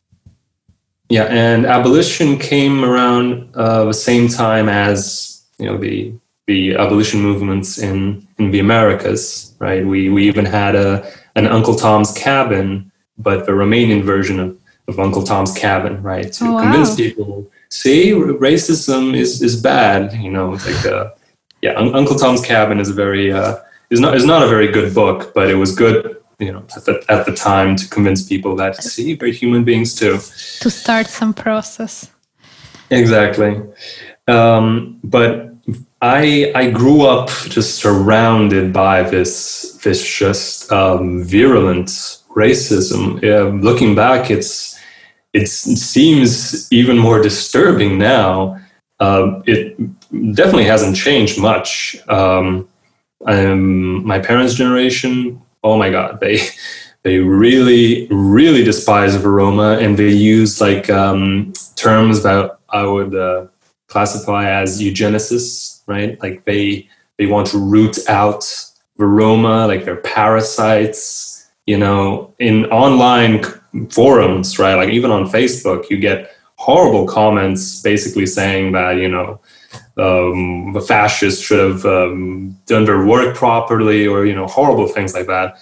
[1.09, 6.13] Yeah, and abolition came around uh, the same time as you know the
[6.47, 9.87] the abolition movements in in the Americas, right?
[9.87, 14.99] We we even had a an Uncle Tom's Cabin, but the Romanian version of of
[14.99, 16.31] Uncle Tom's Cabin, right?
[16.33, 20.13] To oh, convince people, see, racism is is bad.
[20.15, 21.15] You know, it's like a,
[21.63, 23.57] yeah, Un- Uncle Tom's Cabin is a very uh,
[23.91, 26.17] is not is not a very good book, but it was good.
[26.39, 29.95] You know, at the, at the time to convince people that see, we're human beings
[29.95, 30.19] too.
[30.61, 32.11] To start some process.
[32.91, 33.61] Exactly,
[34.29, 35.53] um, but
[36.01, 41.89] I I grew up just surrounded by this this just um, virulent
[42.37, 43.21] racism.
[43.63, 44.79] looking back, it's
[45.33, 48.59] it seems even more disturbing now.
[49.01, 49.77] Uh, it
[50.35, 51.97] definitely hasn't changed much.
[52.09, 52.69] Um,
[53.27, 56.41] um, my parents' generation, oh my god, they
[57.03, 63.47] they really really despise Roma, and they use like um, terms that I would uh,
[63.89, 66.21] classify as eugenicists, right?
[66.23, 68.45] Like they they want to root out
[68.97, 71.35] the Roma, like they're parasites.
[71.67, 73.45] You know, in online
[73.91, 74.75] forums, right?
[74.75, 79.41] Like even on Facebook, you get horrible comments basically saying that, you know,
[79.99, 85.15] um, the fascists should have um, done their work properly or, you know, horrible things
[85.15, 85.59] like that.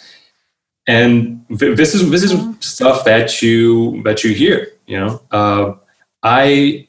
[0.87, 4.69] and this is this is stuff that you that you hear.
[4.87, 5.75] You know, uh,
[6.23, 6.87] I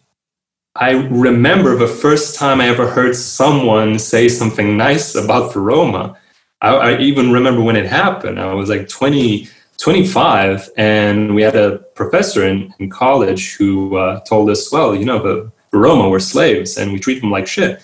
[0.76, 6.18] I remember the first time I ever heard someone say something nice about the Roma.
[6.62, 8.40] I, I even remember when it happened.
[8.40, 14.20] I was like 20, 25, and we had a professor in, in college who uh,
[14.22, 17.82] told us, well, you know, the, Roma were slaves and we treat them like shit.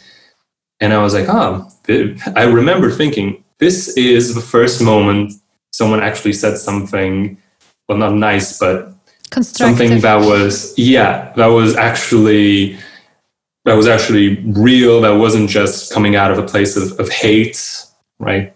[0.80, 1.68] And I was like, oh,
[2.36, 5.34] I remember thinking, this is the first moment
[5.72, 7.38] someone actually said something,
[7.88, 8.94] well, not nice, but
[9.42, 12.78] something that was, yeah, that was actually
[13.66, 15.02] that was actually real.
[15.02, 17.86] That wasn't just coming out of a place of, of hate,
[18.20, 18.54] right?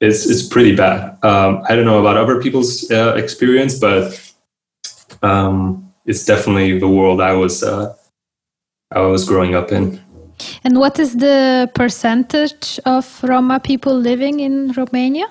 [0.00, 1.16] It's it's pretty bad.
[1.24, 4.18] Um, I don't know about other people's uh, experience, but
[5.22, 7.94] um, it's definitely the world I was uh,
[8.94, 10.00] I was growing up in.
[10.64, 15.26] And what is the percentage of Roma people living in Romania?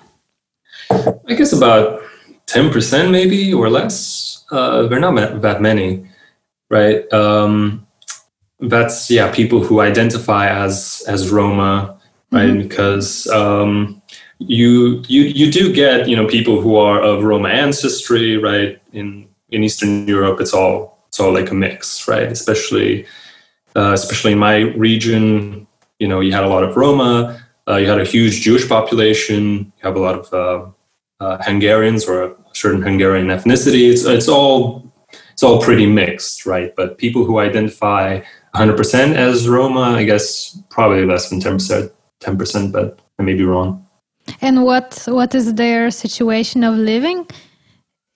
[0.91, 2.01] I guess about
[2.45, 4.43] ten percent, maybe or less.
[4.51, 6.05] Uh, they're not that many,
[6.69, 7.11] right?
[7.13, 7.87] Um,
[8.59, 11.97] that's yeah people who identify as as Roma,
[12.31, 12.49] right?
[12.49, 12.67] Mm-hmm.
[12.67, 14.01] Because um,
[14.39, 18.81] you you you do get you know people who are of Roma ancestry, right?
[18.93, 22.31] In in Eastern Europe, it's all it's all like a mix, right?
[22.31, 23.05] Especially
[23.75, 25.67] uh, especially in my region,
[25.99, 27.41] you know, you had a lot of Roma.
[27.67, 29.71] Uh, you had a huge Jewish population.
[29.77, 33.91] You have a lot of uh, uh Hungarians or a certain Hungarian ethnicity.
[33.91, 34.91] It's it's all
[35.31, 36.75] it's all pretty mixed, right?
[36.75, 38.21] But people who identify
[38.55, 43.87] 100% as Roma, I guess probably less than 10%, 10%, but I may be wrong.
[44.41, 47.27] And what what is their situation of living?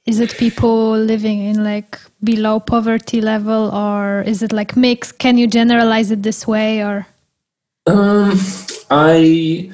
[0.06, 5.18] Is it people living in like below poverty level or is it like mixed?
[5.18, 7.08] Can you generalize it this way or
[7.88, 8.39] um
[8.91, 9.72] I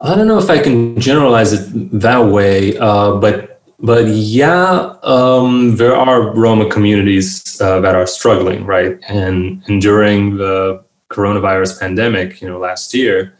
[0.00, 5.76] I don't know if I can generalize it that way, uh, but but yeah, um,
[5.76, 8.98] there are Roma communities uh, that are struggling, right?
[9.08, 13.36] And, and during the coronavirus pandemic, you know, last year,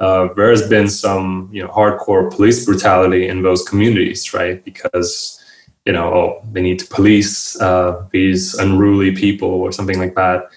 [0.00, 4.62] uh, there has been some, you know, hardcore police brutality in those communities, right?
[4.64, 5.35] Because,
[5.86, 10.50] you know, oh, they need to police uh, these unruly people or something like that.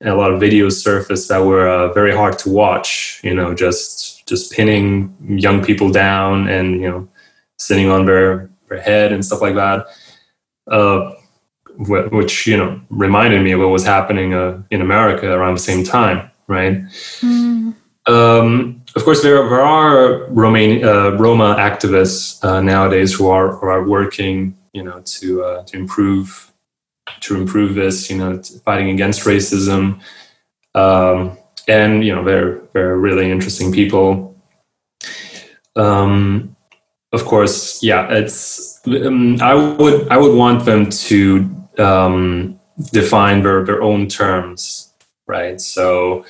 [0.00, 3.54] And a lot of videos surfaced that were uh, very hard to watch, you know,
[3.54, 7.08] just just pinning young people down and you know
[7.58, 9.86] sitting on their her head and stuff like that.
[10.66, 11.12] Uh,
[11.78, 15.84] which you know reminded me of what was happening uh, in America around the same
[15.84, 16.82] time, right?
[17.20, 17.74] Mm.
[18.06, 23.66] Um, of course, there, there are Romain, uh, Roma activists uh, nowadays who are who
[23.66, 26.52] are working, you know, to uh, to improve
[27.20, 30.00] to improve this, you know, fighting against racism,
[30.74, 34.34] um, and you know, they're they're really interesting people.
[35.76, 36.56] Um,
[37.12, 38.80] of course, yeah, it's.
[38.86, 42.60] Um, I would I would want them to um,
[42.92, 44.92] define their their own terms,
[45.26, 45.60] right?
[45.60, 46.24] So.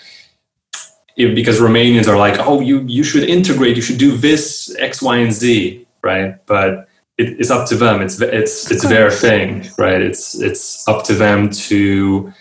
[1.14, 5.02] If, because Romanians are like, oh, you you should integrate, you should do this X,
[5.02, 6.44] Y, and Z, right?
[6.46, 6.88] But
[7.22, 8.02] it, it's up to them.
[8.02, 10.00] It's it's it's their thing, right?
[10.00, 12.32] It's it's up to them to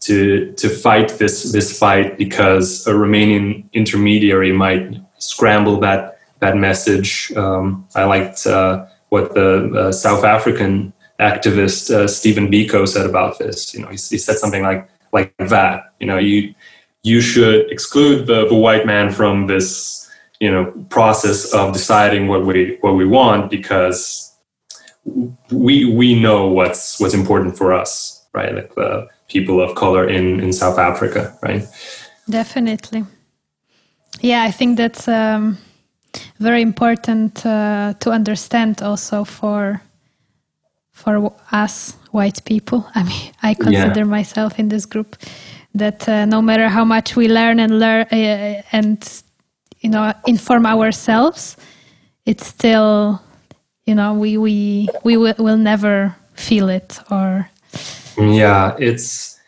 [0.00, 7.32] to to fight this this fight because a Romanian intermediary might scramble that that message.
[7.36, 13.38] Um, I liked uh, what the uh, South African activist uh, Stephen Biko said about
[13.38, 13.74] this.
[13.74, 15.92] You know, he, he, said something like like that.
[16.00, 16.54] You know, you
[17.02, 20.00] you should exclude the, the white man from this
[20.40, 24.29] you know process of deciding what we what we want because
[25.50, 28.54] we we know what's what's important for us, right?
[28.54, 31.62] Like the people of color in in South Africa, right?
[32.28, 33.04] Definitely.
[34.20, 35.08] Yeah, I think that's.
[35.08, 35.58] Um
[36.38, 39.80] very important uh, to understand also for
[40.92, 42.86] for us white people.
[42.94, 44.04] I mean, I consider yeah.
[44.04, 45.16] myself in this group
[45.74, 49.22] that uh, no matter how much we learn and learn uh, and
[49.80, 51.56] you know inform ourselves,
[52.26, 53.20] it's still
[53.86, 57.48] you know we we we will, will never feel it or
[58.18, 59.38] yeah it's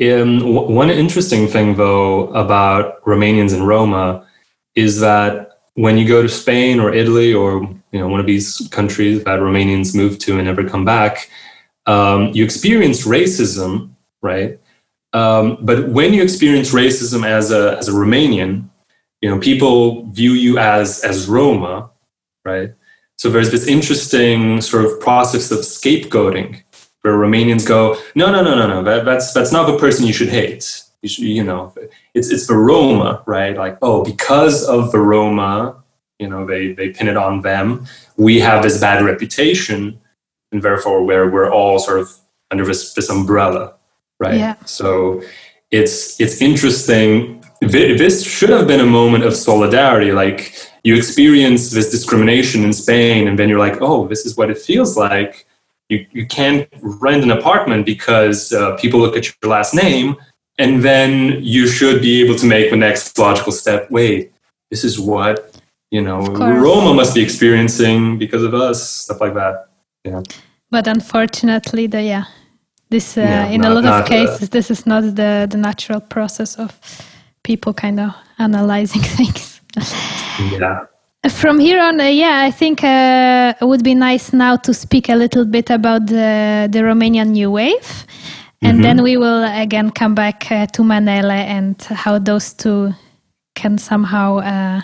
[0.00, 4.26] um, one interesting thing though about Romanians and Roma
[4.74, 7.62] is that when you go to Spain or Italy or
[7.92, 11.30] you know one of these countries that Romanians move to and never come back,
[11.86, 13.90] um, you experience racism,
[14.22, 14.58] right?
[15.12, 18.68] Um, but when you experience racism as a as a Romanian,
[19.22, 21.90] you know people view you as as Roma,
[22.44, 22.74] right?
[23.16, 26.62] So there's this interesting sort of process of scapegoating
[27.02, 30.12] where Romanians go, no, no, no, no, no, that, that's that's not the person you
[30.12, 31.72] should hate you, should, you know,
[32.14, 33.56] it's it's the Roma, right?
[33.56, 35.82] Like, oh, because of the Roma,
[36.18, 37.86] You know, they they pin it on them.
[38.16, 40.00] We have this bad reputation,
[40.50, 42.08] and therefore where we're all sort of
[42.50, 43.74] under this this umbrella,
[44.18, 44.38] right?
[44.38, 44.56] Yeah.
[44.64, 45.22] So
[45.70, 47.44] it's it's interesting.
[47.60, 50.12] This should have been a moment of solidarity.
[50.12, 50.54] Like
[50.86, 54.56] you experience this discrimination in Spain, and then you're like, oh, this is what it
[54.56, 55.44] feels like.
[55.88, 60.14] You, you can't rent an apartment because uh, people look at your last name,
[60.58, 63.90] and then you should be able to make the next logical step.
[63.90, 64.32] Wait,
[64.70, 65.60] this is what
[65.90, 66.20] you know
[66.64, 69.66] Roma must be experiencing because of us, stuff like that.
[70.04, 70.22] Yeah.
[70.70, 72.24] But unfortunately, the yeah,
[72.90, 75.58] this uh, yeah, in not, a lot of uh, cases, this is not the the
[75.58, 76.78] natural process of
[77.42, 79.55] people kind of analyzing things.
[80.52, 80.86] Yeah.
[81.30, 85.08] From here on, uh, yeah, I think uh, it would be nice now to speak
[85.08, 88.06] a little bit about the, the Romanian New Wave.
[88.62, 88.82] And mm-hmm.
[88.82, 92.94] then we will again come back uh, to Manele and how those two
[93.54, 94.80] can somehow uh,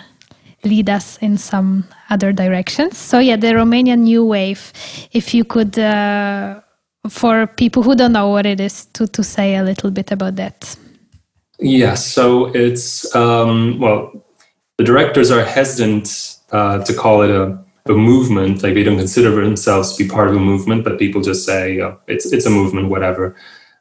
[0.63, 2.97] lead us in some other directions.
[2.97, 4.73] So, yeah, the Romanian New Wave,
[5.11, 6.59] if you could, uh,
[7.09, 10.35] for people who don't know what it is, to, to say a little bit about
[10.35, 10.75] that.
[11.59, 14.22] Yeah, so it's, um, well,
[14.83, 18.63] the directors are hesitant uh, to call it a, a movement.
[18.63, 21.79] Like they don't consider themselves to be part of a movement, but people just say
[21.79, 23.35] oh, it's it's a movement, whatever.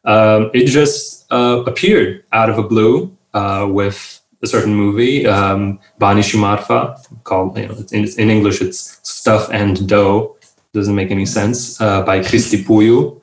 [0.05, 5.81] Um, it just uh, appeared out of a blue uh, with a certain movie, um,
[5.99, 6.37] Bani și
[7.23, 10.37] called you know, in, in English it's Stuff and Dough.
[10.73, 13.21] Doesn't make any sense uh, by Cristi Puiu.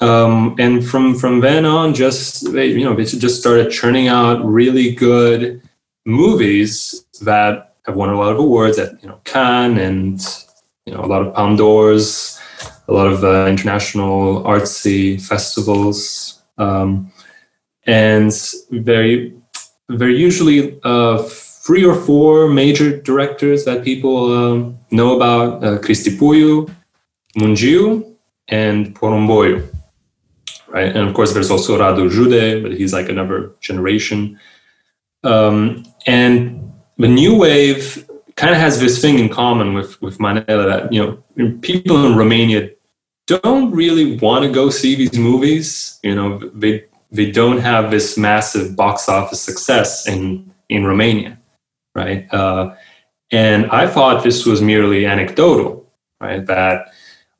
[0.00, 4.44] Um, and from from then on, just they, you know, they just started churning out
[4.44, 5.60] really good
[6.08, 10.20] movies that have won a lot of awards at you know Cannes and
[10.86, 12.40] you know a lot of Palme d'Ors,
[12.88, 17.12] a lot of uh, international artsy festivals, um,
[17.86, 18.32] and
[18.70, 19.34] very
[19.90, 26.16] very usually uh, three or four major directors that people um, know about: uh, Cristi
[26.16, 26.70] Puiu,
[27.36, 28.16] Mungiu,
[28.48, 29.66] and Porumboiu.
[30.68, 34.38] Right, and of course there's also Radu Jude, but he's like another generation.
[35.24, 40.64] Um, and the new wave kind of has this thing in common with with Manele
[40.70, 41.12] that you know
[41.60, 42.70] people in Romania
[43.26, 46.00] don't really want to go see these movies.
[46.02, 51.38] You know, they they don't have this massive box office success in in Romania,
[51.94, 52.26] right?
[52.32, 52.74] Uh,
[53.30, 55.70] and I thought this was merely anecdotal,
[56.20, 56.44] right?
[56.46, 56.86] That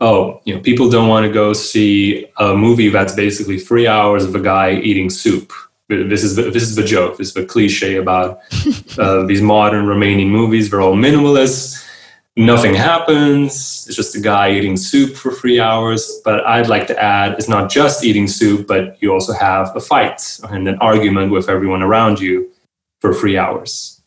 [0.00, 4.24] oh, you know, people don't want to go see a movie that's basically three hours
[4.24, 5.52] of a guy eating soup,
[5.88, 7.16] this is the, this is the joke.
[7.16, 8.40] This is the cliche about
[8.98, 10.70] uh, these modern Romanian movies.
[10.70, 11.84] They're all minimalist.
[12.36, 13.84] Nothing happens.
[13.88, 16.20] It's just a guy eating soup for three hours.
[16.24, 19.80] But I'd like to add, it's not just eating soup, but you also have a
[19.80, 22.50] fight and an argument with everyone around you
[23.00, 24.02] for three hours,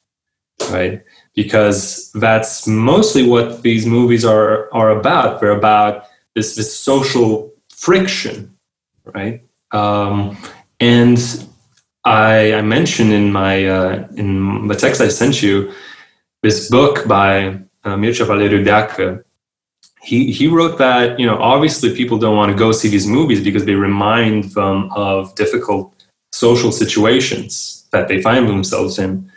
[0.69, 1.03] right?
[1.35, 5.41] Because that's mostly what these movies are are about.
[5.41, 6.05] They're about
[6.35, 8.55] this this social friction,
[9.13, 9.41] right?
[9.71, 10.37] Um,
[10.79, 11.19] and
[12.03, 15.71] I, I mentioned in my uh, in the text I sent you
[16.41, 19.23] this book by uh, Mircea Valeriu Deacă.
[20.01, 23.43] He he wrote that you know obviously people don't want to go see these movies
[23.43, 25.93] because they remind them of difficult
[26.31, 29.31] social situations that they find themselves in.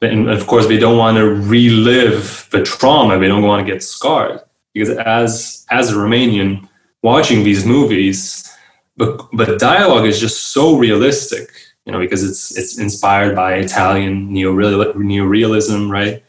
[0.00, 3.18] And of course, they don't want to relive the trauma.
[3.18, 4.40] They don't want to get scarred
[4.72, 6.68] because as as a Romanian
[7.02, 8.48] watching these movies,
[8.96, 11.48] but but dialogue is just so realistic
[11.86, 16.22] you know, because it's it's inspired by Italian neoreal, neorealism, right?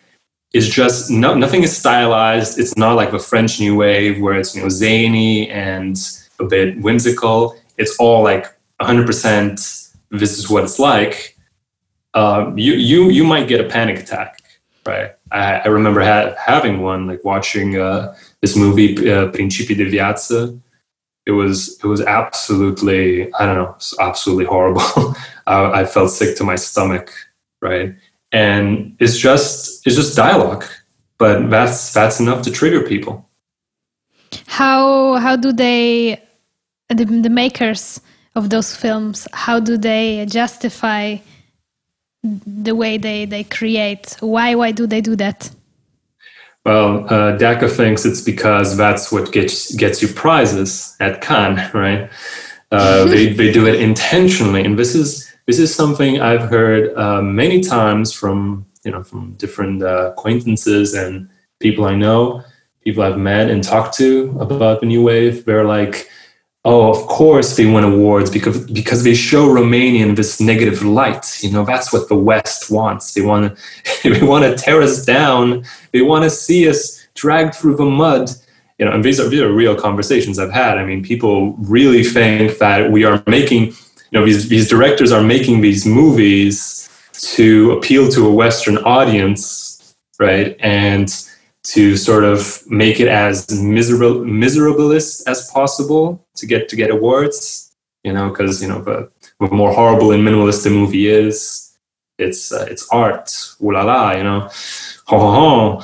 [0.54, 2.60] It's just no, nothing is stylized.
[2.60, 5.98] It's not like the French New Wave where it's you know zany and
[6.40, 7.58] a bit whimsical.
[7.78, 8.46] It's all like
[8.82, 9.94] 100%.
[10.12, 11.38] This is what it's like.
[12.14, 14.42] Um, you you you might get a panic attack,
[14.86, 15.12] right?
[15.32, 20.58] I, I remember ha- having one, like watching uh, this movie, uh, Principii de Viață,
[21.26, 24.82] it was it was absolutely I don't know absolutely horrible.
[25.48, 27.12] I, I, felt sick to my stomach,
[27.62, 27.96] right?
[28.32, 30.66] And it's just it's just dialogue,
[31.18, 33.28] but that's that's enough to trigger people.
[34.48, 36.22] How how do they
[36.90, 38.02] the, the makers
[38.36, 41.18] of those films how do they justify
[42.24, 44.18] the way they they create?
[44.20, 45.50] Why why do they do that?
[46.66, 47.38] Well, uh,
[47.68, 52.10] thinks it's because that's what gets gets you prizes at Cannes, right?
[52.72, 57.22] Uh, they they do it intentionally, and this is this is something I've heard uh,
[57.22, 62.44] many times from you know from different uh, acquaintances and people I know,
[62.84, 65.46] people I've met and talked to about the new wave.
[65.46, 66.10] They're like,
[66.66, 71.42] oh, of course they win awards because because they show Romania in this negative light.
[71.42, 73.14] You know, that's what the West wants.
[73.14, 73.56] They want
[74.04, 75.64] to they want to tear us down.
[75.94, 78.32] They want to see us dragged through the mud.
[78.80, 80.78] You know, and these are these are real conversations I've had.
[80.78, 85.24] I mean, people really think that we are making, you know, these these directors are
[85.24, 90.58] making these movies to appeal to a Western audience, right?
[90.60, 91.08] And
[91.64, 97.76] to sort of make it as miserable miserablest as possible to get to get awards
[98.04, 99.10] you know because you know the,
[99.40, 101.78] the, more horrible and minimalist the movie is
[102.18, 103.32] it's uh, it's art
[103.62, 104.42] ooh la la you know
[105.06, 105.84] ho ho ho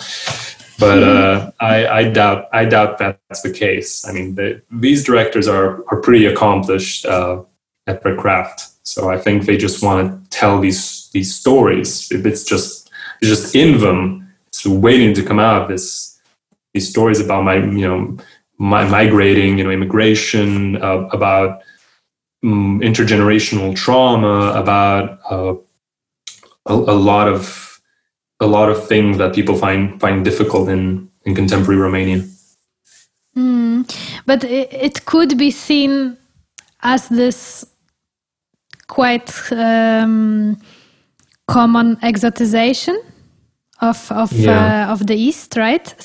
[0.81, 4.05] but uh, I, I doubt I doubt that's the case.
[4.05, 7.43] I mean, the, these directors are are pretty accomplished uh,
[7.87, 12.11] at their craft, so I think they just want to tell these these stories.
[12.11, 12.89] If It's just
[13.21, 15.69] it's just in them it's waiting to come out.
[15.69, 16.19] This
[16.73, 18.17] these stories about my you know
[18.61, 21.63] my migrating, you know, immigration, uh, about
[22.43, 25.55] um, intergenerational trauma, about uh,
[26.67, 27.81] a, a, lot of
[28.39, 32.23] a lot of things that people find find difficult in in contemporary Romania.
[33.35, 33.89] Mm,
[34.27, 36.17] but it, it, could be seen
[36.81, 37.65] as this
[38.87, 40.55] quite um,
[41.47, 42.95] common exotization
[43.81, 44.87] of of yeah.
[44.87, 45.95] uh, of the East, right?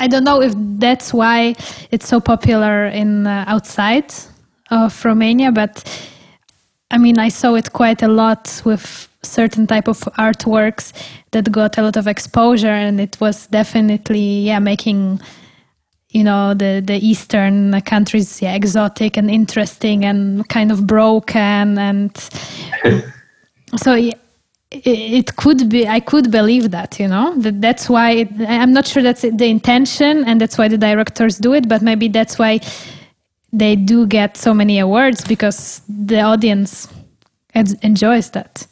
[0.00, 1.54] I don't know if that's why
[1.90, 4.14] it's so popular in uh, outside
[4.70, 5.84] of Romania, but
[6.90, 10.92] I mean, I saw it quite a lot with certain type of artworks
[11.32, 15.20] that got a lot of exposure, and it was definitely yeah making
[16.10, 22.16] you know the the eastern countries yeah exotic and interesting and kind of broken and
[23.76, 24.14] so yeah,
[24.70, 27.34] it could be i could believe that you know?
[27.38, 31.38] That that's why it, i'm not sure that's the intention and that's why the directors
[31.38, 32.60] do it but maybe that's why
[33.52, 36.86] they do get so many awards because the audience
[37.54, 38.66] enjoys that.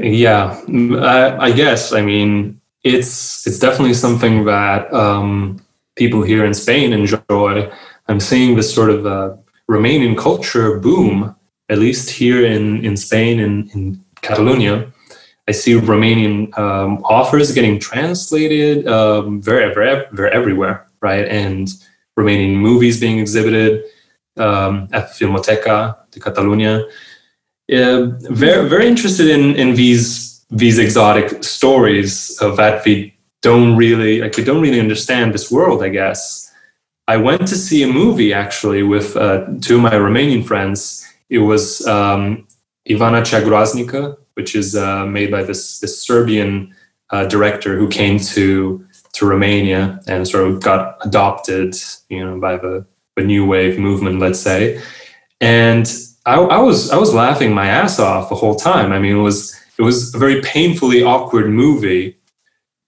[0.00, 5.60] Yeah i, I guess i mean it's it's definitely something that um,
[5.96, 7.70] people here in spain enjoy.
[8.08, 9.36] I'm seeing this sort of uh,
[9.70, 11.34] romanian culture boom
[11.70, 14.92] at least here in in spain and in Catalonia.
[15.46, 21.26] I see Romanian um, offers getting translated um, very, very, very everywhere, right?
[21.28, 21.68] And
[22.18, 23.84] Romanian movies being exhibited
[24.36, 26.84] um, at the Filmoteca de Catalunya.
[27.72, 34.20] Uh, very, very interested in in these these exotic stories of that we don't really
[34.20, 34.36] like.
[34.36, 36.50] We don't really understand this world, I guess.
[37.06, 41.06] I went to see a movie actually with uh, two of my Romanian friends.
[41.28, 42.46] It was um,
[42.88, 46.74] Ivana Cea which is uh, made by this, this Serbian
[47.10, 51.76] uh, director who came to to Romania and sort of got adopted,
[52.08, 54.82] you know, by the, the new wave movement, let's say.
[55.40, 55.86] And
[56.26, 58.90] I, I was I was laughing my ass off the whole time.
[58.92, 62.16] I mean, it was it was a very painfully awkward movie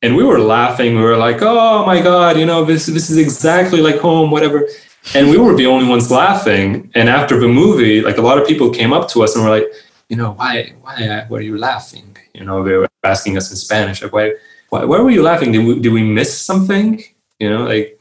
[0.02, 3.16] and we were laughing we were like oh my god you know this this is
[3.16, 4.68] exactly like home whatever
[5.14, 6.90] and we were the only ones laughing.
[6.94, 9.50] And after the movie, like a lot of people came up to us and were
[9.50, 9.66] like,
[10.08, 12.16] you know, why, why were you laughing?
[12.34, 14.34] You know, they were asking us in Spanish, like, why,
[14.70, 15.52] why, why were you laughing?
[15.52, 17.02] Did we, did we miss something?
[17.38, 17.98] You know, like,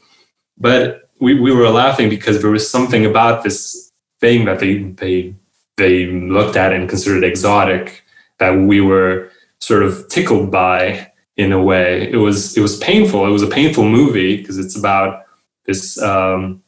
[0.58, 5.34] but we, we were laughing because there was something about this thing that they, they,
[5.76, 8.02] they looked at and considered exotic
[8.38, 9.30] that we were
[9.60, 12.10] sort of tickled by in a way.
[12.10, 13.26] It was, it was painful.
[13.26, 15.24] It was a painful movie because it's about
[15.66, 16.62] this, um,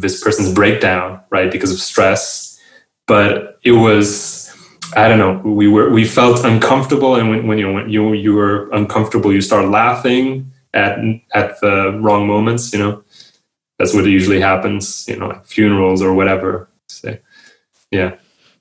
[0.00, 2.60] this person's breakdown, right, because of stress.
[3.06, 4.45] But it was,
[4.94, 8.12] I don't know, we were we felt uncomfortable, and when, when you know, when you
[8.12, 10.98] you were uncomfortable, you start laughing at
[11.34, 12.72] at the wrong moments.
[12.72, 13.04] You know,
[13.78, 15.06] that's what usually happens.
[15.08, 16.68] You know, like funerals or whatever.
[16.88, 17.16] So,
[17.90, 18.14] yeah.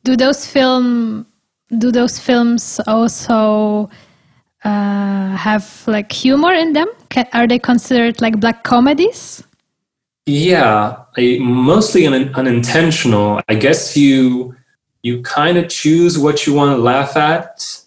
[0.03, 1.27] Do those film?
[1.77, 3.89] Do those films also?
[4.63, 6.87] Uh, have like humor in them?
[7.09, 9.43] Can, are they considered like black comedies?
[10.25, 13.41] Yeah, I, mostly un, unintentional.
[13.47, 14.55] I guess you
[15.05, 17.79] you kind of choose what you want to laugh at,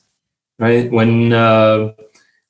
[0.60, 0.88] right?
[0.92, 1.92] When uh,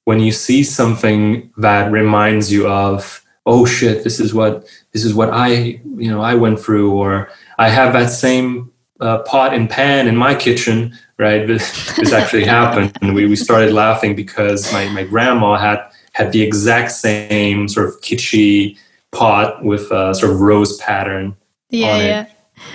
[0.05, 5.15] when you see something that reminds you of, oh shit, this is what this is
[5.15, 9.71] what I you know I went through, or I have that same uh, pot and
[9.71, 11.47] pan in my kitchen, right?
[11.47, 15.81] This, this actually happened, and we we started laughing because my my grandma had
[16.13, 18.77] had the exact same sort of kitschy
[19.13, 21.35] pot with a sort of rose pattern
[21.71, 22.05] yeah, on it.
[22.05, 22.27] Yeah.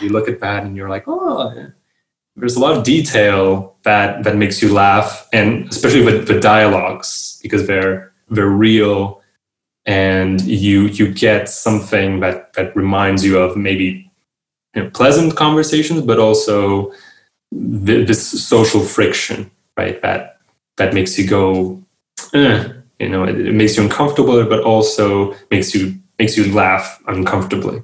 [0.01, 1.71] You look at that and you're like, oh,
[2.35, 7.39] there's a lot of detail that that makes you laugh, and especially with the dialogues
[7.43, 9.21] because they're they're real.
[9.85, 14.09] and you you get something that that reminds you of maybe
[14.75, 16.91] you know, pleasant conversations, but also
[17.51, 20.01] this social friction, right?
[20.01, 20.37] That
[20.77, 21.81] that makes you go,
[22.33, 22.69] eh,
[22.99, 27.83] you know, it, it makes you uncomfortable, but also makes you makes you laugh uncomfortably.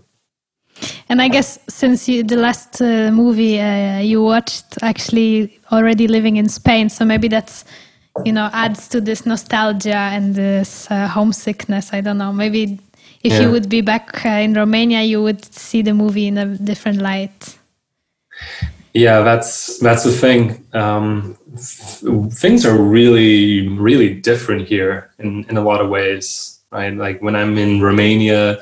[1.09, 6.37] And I guess since you, the last uh, movie uh, you watched actually already living
[6.37, 7.65] in Spain, so maybe that's
[8.25, 11.93] you know adds to this nostalgia and this uh, homesickness.
[11.93, 12.33] I don't know.
[12.33, 12.79] Maybe
[13.23, 13.41] if yeah.
[13.41, 17.01] you would be back uh, in Romania, you would see the movie in a different
[17.01, 17.57] light.
[18.93, 20.65] Yeah, that's that's the thing.
[20.73, 21.37] Um,
[22.31, 26.59] things are really really different here in in a lot of ways.
[26.71, 28.59] Right, like when I'm in Romania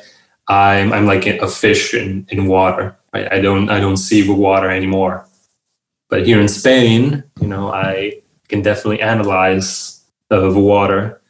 [0.47, 2.97] I'm I'm like a fish in, in water.
[3.13, 3.31] Right?
[3.31, 5.27] I don't I don't see the water anymore.
[6.09, 11.21] But here in Spain, you know, I can definitely analyze the water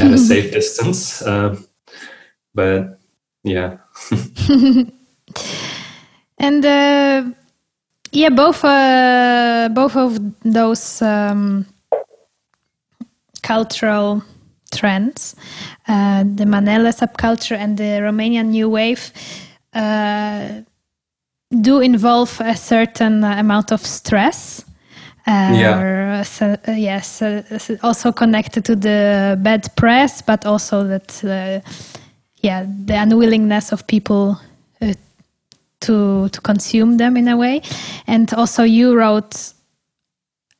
[0.00, 1.22] at a safe distance.
[1.22, 1.56] Uh,
[2.54, 2.98] but
[3.44, 3.76] yeah.
[6.38, 7.30] and uh,
[8.12, 11.66] yeah, both uh, both of those um,
[13.42, 14.24] cultural
[14.70, 15.36] trends,
[15.88, 19.12] uh, the Manele subculture and the Romanian New Wave,
[19.74, 20.62] uh,
[21.60, 24.64] do involve a certain amount of stress.
[25.26, 26.22] Uh, yeah.
[26.22, 27.42] So, uh, yes, uh,
[27.82, 31.60] also connected to the bad press, but also that, uh,
[32.42, 34.40] yeah, the unwillingness of people
[35.80, 37.62] to to consume them in a way,
[38.06, 39.54] and also you wrote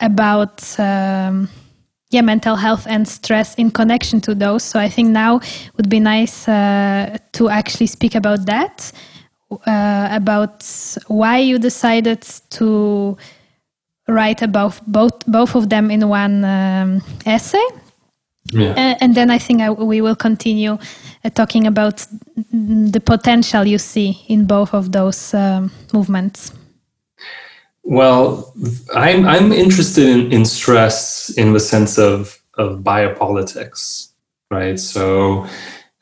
[0.00, 0.78] about.
[0.78, 1.48] Um,
[2.10, 4.62] yeah mental health and stress in connection to those.
[4.62, 5.40] So i think now
[5.76, 8.92] would be nice uh, to actually speak about that
[9.66, 10.64] uh, about
[11.06, 13.16] why you decided to
[14.08, 17.64] write about both both of them in one um, essay.
[18.52, 18.70] Yeah.
[18.70, 20.72] Uh, and then i think I, we will continue
[21.24, 22.04] uh, talking about
[22.50, 26.52] the potential you see in both of those um, movements
[27.82, 28.52] well,
[28.94, 34.12] I'm I'm interested in, in stress in the sense of of biopolitics,
[34.50, 34.78] right?
[34.78, 35.46] So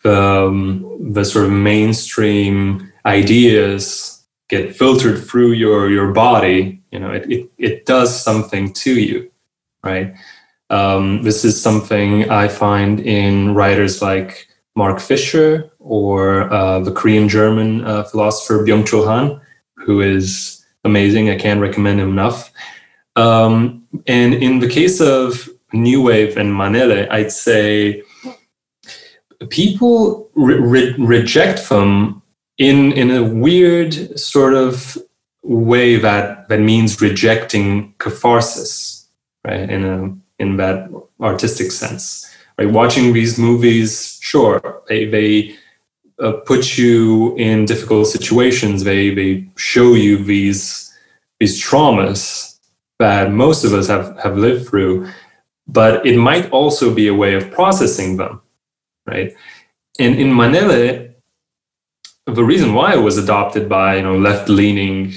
[0.04, 6.82] um, the sort of mainstream ideas get filtered through your your body.
[6.90, 9.30] You know, it it, it does something to you,
[9.82, 10.14] right?
[10.70, 17.28] Um, this is something I find in writers like Mark Fisher or uh, the Korean
[17.28, 19.40] German uh, philosopher Byung Chul Han,
[19.76, 20.57] who is
[20.88, 21.30] amazing.
[21.30, 22.50] I can't recommend him enough.
[23.16, 28.02] Um, and in the case of New Wave and Manele, I'd say
[29.50, 32.22] people re- re- reject them
[32.58, 34.98] in in a weird sort of
[35.42, 39.08] way that that means rejecting catharsis,
[39.44, 39.68] right?
[39.70, 40.88] In a in that
[41.20, 42.28] artistic sense,
[42.58, 42.70] right?
[42.70, 45.56] Watching these movies, sure, they they
[46.20, 48.84] uh, put you in difficult situations.
[48.84, 50.92] They they show you these
[51.40, 52.58] these traumas
[52.98, 55.08] that most of us have have lived through,
[55.66, 58.40] but it might also be a way of processing them,
[59.06, 59.32] right?
[59.98, 61.14] And in Manele,
[62.26, 65.14] the reason why it was adopted by you know left leaning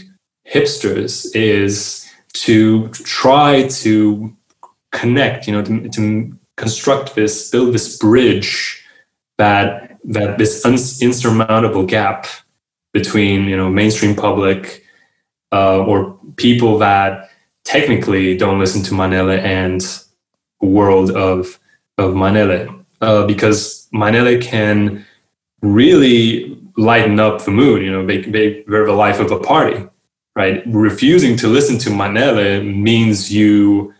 [0.47, 4.35] hipsters is to try to
[4.91, 8.85] connect, you know, to, to construct this, build this bridge
[9.37, 10.65] that that this
[11.01, 12.27] insurmountable gap
[12.93, 14.83] between you know mainstream public
[15.51, 17.29] uh, or people that
[17.63, 19.81] technically don't listen to Manele and
[20.61, 21.59] world of
[21.97, 25.05] of Manele uh, because Manele can
[25.61, 27.83] really lighten up the mood.
[27.83, 29.85] You know, they, they, they're the life of a party,
[30.35, 30.63] right?
[30.67, 33.93] Refusing to listen to Manele means you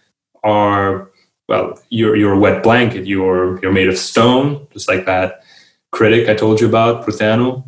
[0.44, 1.10] are
[1.48, 3.06] well, you're you're a wet blanket.
[3.06, 5.44] You're you're made of stone, just like that
[5.92, 7.64] critic I told you about, Pruteanu,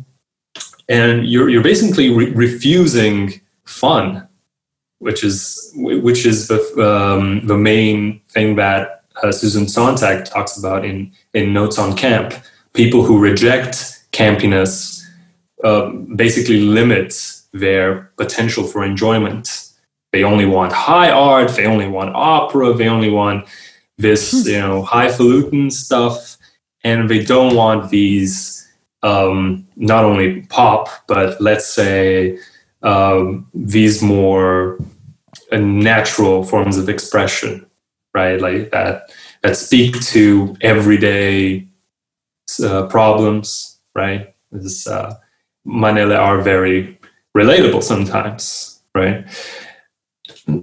[0.88, 4.26] and you're you're basically re- refusing fun,
[4.98, 10.84] which is which is the um, the main thing that uh, Susan Sontag talks about
[10.84, 12.34] in in Notes on Camp.
[12.72, 15.02] People who reject campiness
[15.62, 17.14] uh, basically limit
[17.52, 19.70] their potential for enjoyment.
[20.12, 21.50] They only want high art.
[21.50, 22.72] They only want opera.
[22.72, 23.46] They only want
[23.96, 26.36] this, you know, highfalutin stuff
[26.84, 28.68] and they don't want these
[29.02, 32.38] um, not only pop, but let's say
[32.82, 34.78] um, these more
[35.52, 37.66] uh, natural forms of expression,
[38.14, 38.40] right?
[38.40, 39.10] Like that
[39.42, 41.68] that speak to everyday
[42.64, 44.34] uh, problems, right?
[44.52, 45.14] This uh,
[45.66, 46.98] Manele are very
[47.36, 49.26] relatable sometimes, right?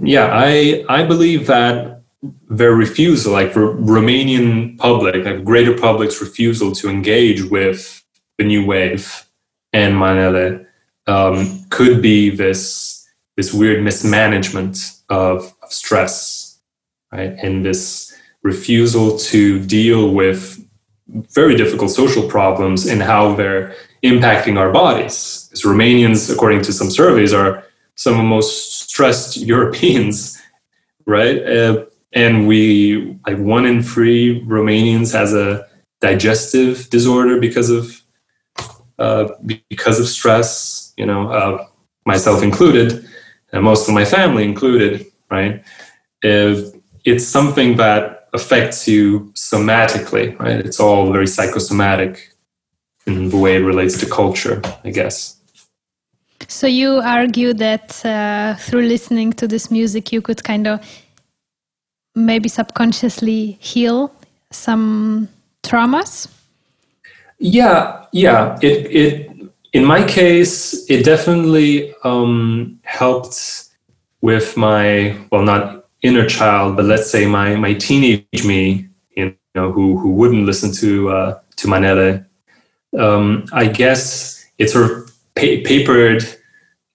[0.01, 2.00] Yeah, I I believe that
[2.49, 8.03] their refusal, like R- Romanian public, like greater public's refusal to engage with
[8.37, 9.25] the new wave
[9.73, 10.65] and Manele
[11.07, 13.07] um, could be this
[13.37, 14.77] this weird mismanagement
[15.09, 16.59] of, of stress,
[17.11, 17.33] right?
[17.41, 18.13] And this
[18.43, 20.63] refusal to deal with
[21.07, 25.47] very difficult social problems and how they're impacting our bodies.
[25.49, 27.63] Because Romanians, according to some surveys, are
[27.95, 30.39] some of the most stressed Europeans,
[31.05, 31.41] right?
[31.41, 35.67] Uh, and we, like one in three Romanians has a
[36.01, 38.01] digestive disorder because of
[38.99, 39.29] uh,
[39.69, 40.93] because of stress.
[40.97, 41.65] You know, uh,
[42.05, 43.05] myself included,
[43.51, 45.63] and most of my family included, right?
[46.21, 46.73] If
[47.05, 50.59] it's something that affects you somatically, right?
[50.59, 52.33] It's all very psychosomatic
[53.05, 55.37] in the way it relates to culture, I guess.
[56.47, 60.79] So you argue that uh, through listening to this music, you could kind of
[62.15, 64.13] maybe subconsciously heal
[64.51, 65.29] some
[65.63, 66.27] traumas.
[67.39, 68.57] Yeah, yeah.
[68.61, 69.31] It it
[69.73, 73.69] in my case, it definitely um, helped
[74.21, 79.71] with my well, not inner child, but let's say my my teenage me, you know,
[79.71, 82.25] who who wouldn't listen to uh, to Manele.
[82.97, 86.23] Um, I guess it sort of pa- papered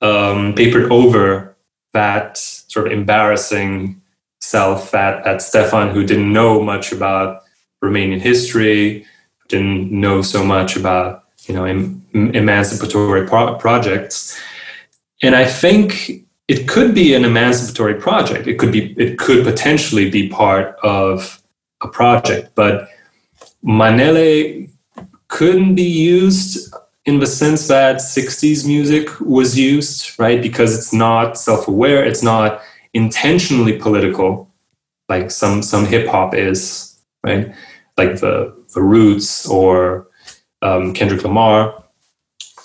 [0.02, 1.56] um, papered over
[1.92, 4.00] that sort of embarrassing
[4.46, 7.42] self that that Stefan, who didn't know much about
[7.82, 9.04] Romanian history,
[9.48, 14.38] didn't know so much about you know em- emancipatory pro- projects,
[15.22, 18.46] and I think it could be an emancipatory project.
[18.46, 21.42] It could be it could potentially be part of
[21.82, 22.88] a project, but
[23.64, 24.70] Manele
[25.28, 26.72] couldn't be used
[27.04, 30.42] in the sense that 60s music was used, right?
[30.42, 32.60] Because it's not self-aware, it's not
[32.96, 34.50] intentionally political,
[35.08, 37.54] like some some hip hop is, right?
[37.96, 40.08] Like the the Roots or
[40.62, 41.84] um, Kendrick Lamar.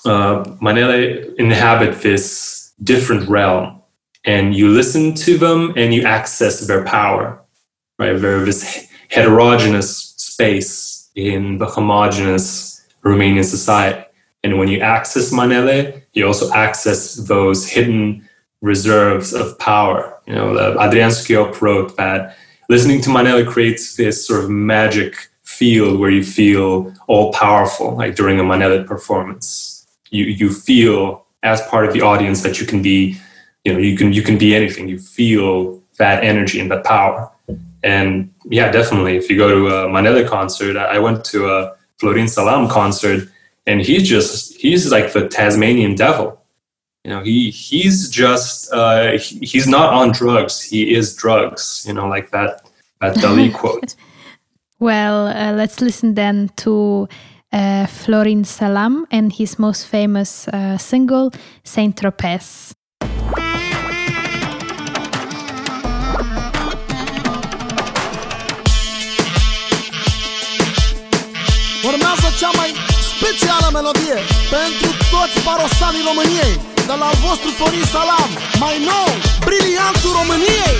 [0.04, 3.82] Uh, Manele inhabit this different realm
[4.26, 7.40] and you listen to them and you access their power
[8.00, 14.04] right they're this heterogeneous space in the homogeneous romanian society
[14.44, 18.28] and when you access manele you also access those hidden
[18.62, 20.18] reserves of power.
[20.26, 22.38] You know adrian schiop wrote that
[22.70, 28.16] listening to manele creates this sort of magic field where you feel all powerful like
[28.16, 29.86] during a manele performance.
[30.10, 33.18] You you feel as part of the audience that you can be
[33.66, 34.88] you know you can you can be anything.
[34.88, 37.30] You feel that energy and that power.
[37.84, 42.28] And yeah definitely if you go to a manele concert i went to a florin
[42.28, 43.28] salam concert
[43.68, 46.41] and he's just he's like the tasmanian devil
[47.04, 50.62] you know he he's just uh, he, he's not on drugs.
[50.62, 53.96] He is drugs you know like that that dali quote.
[54.80, 57.08] Well uh, let's listen then to
[57.52, 61.32] uh, Florin Salam and his most famous uh, single,
[61.64, 62.72] Saint Tropez.
[71.84, 72.70] Urmează cea mai
[73.14, 74.18] specială melodie
[74.50, 76.54] Pentru toți parosanii României
[76.92, 78.30] De la vostru Florin Salam.
[78.64, 79.10] Mai nou,
[79.48, 80.78] briliantul României.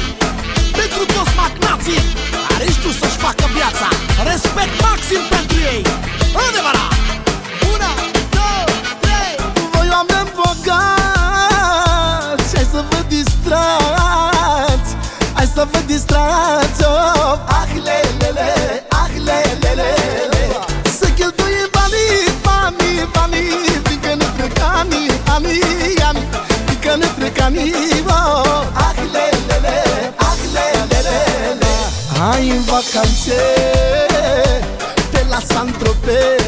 [0.80, 2.02] Pentru toți magnații
[2.50, 3.88] Care știu să-și facă viața.
[4.30, 5.82] Respect maxim pentru ei.
[6.46, 6.94] Adevărat!
[7.74, 7.92] Una,
[8.38, 8.66] două,
[9.04, 9.36] trei!
[9.74, 12.02] Voi oameni bogați
[12.56, 14.90] Hai să vă distrați.
[15.38, 17.58] Hai să vă distrați oh.
[17.60, 18.52] Ah, lelele,
[19.02, 19.92] ah, lelele
[21.00, 23.32] Să cheltuie banii, banii, banii.
[23.32, 23.71] Fiindcă ne trec
[25.36, 26.28] anii, anii, anii
[26.66, 28.84] Fiindcă ne trec anii, oh.
[28.86, 29.78] Ah, lelele,
[30.16, 31.20] ah, lelele
[32.18, 33.40] Hai în vacanțe
[35.32, 36.42] la Saint-Tropez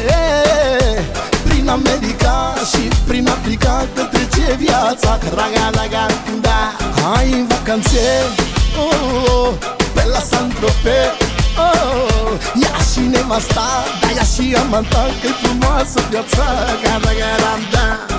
[1.44, 5.18] Prin America și prin Africa Că trece viața.
[5.34, 6.06] Raga, raga,
[6.40, 6.60] da.
[7.02, 8.06] Hai în vacanțe
[8.78, 9.52] oh, oh,
[9.94, 11.10] Pe la Saint-Tropez
[11.66, 12.30] oh,
[12.62, 13.68] Ia și nevasta
[14.00, 16.46] Da, ia și amanta Că-i frumoasă viața.
[16.82, 17.30] Raga, raga,
[17.72, 18.13] da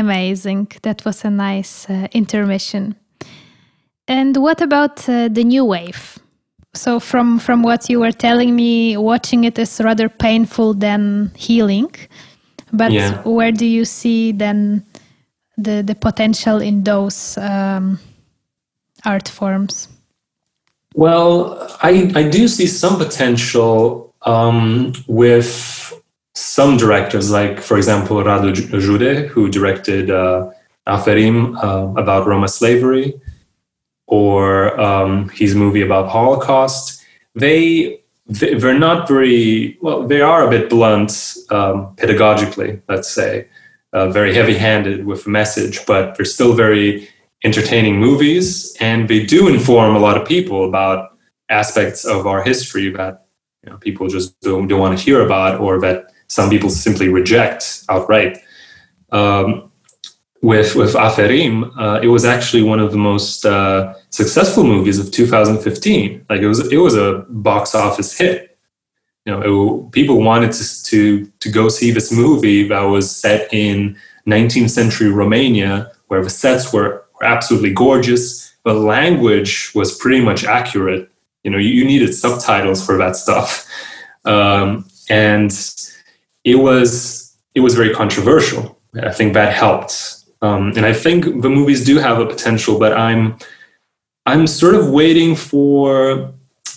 [0.00, 0.68] Amazing.
[0.82, 2.94] That was a nice uh, intermission.
[4.08, 6.18] And what about uh, the new wave?
[6.74, 11.90] So, from from what you were telling me, watching it is rather painful than healing.
[12.72, 13.22] but Yeah.
[13.24, 14.84] where do you see then
[15.58, 17.98] the the potential in those um,
[19.04, 19.88] art forms?
[20.94, 25.92] Well, I, I do see some potential um, with
[26.40, 30.50] some directors, like, for example, Radu Jude, who directed uh,
[30.86, 33.14] Aferim uh, about Roma slavery,
[34.06, 37.02] or um, his movie about Holocaust.
[37.34, 41.10] They, they- they're not very, well, they are a bit blunt
[41.50, 43.46] um, pedagogically, let's say,
[43.92, 47.08] uh, very heavy handed with a message, but they're still very
[47.44, 51.16] entertaining movies and they do inform a lot of people about
[51.48, 53.26] aspects of our history that
[53.64, 57.08] you know, people just don't, don't want to hear about or that some people simply
[57.08, 58.38] reject outright.
[59.10, 59.70] Um,
[60.42, 65.10] with with Aferim, uh, it was actually one of the most uh, successful movies of
[65.10, 66.24] 2015.
[66.30, 68.56] Like it was it was a box office hit.
[69.26, 73.52] You know, it, people wanted to, to to go see this movie that was set
[73.52, 78.54] in 19th century Romania, where the sets were were absolutely gorgeous.
[78.64, 81.10] The language was pretty much accurate.
[81.42, 83.66] You know, you, you needed subtitles for that stuff,
[84.24, 85.50] um, and
[86.50, 88.78] it was it was very controversial.
[88.94, 89.94] I think that helped,
[90.42, 92.78] um, and I think the movies do have a potential.
[92.78, 93.38] But I'm
[94.26, 96.32] I'm sort of waiting for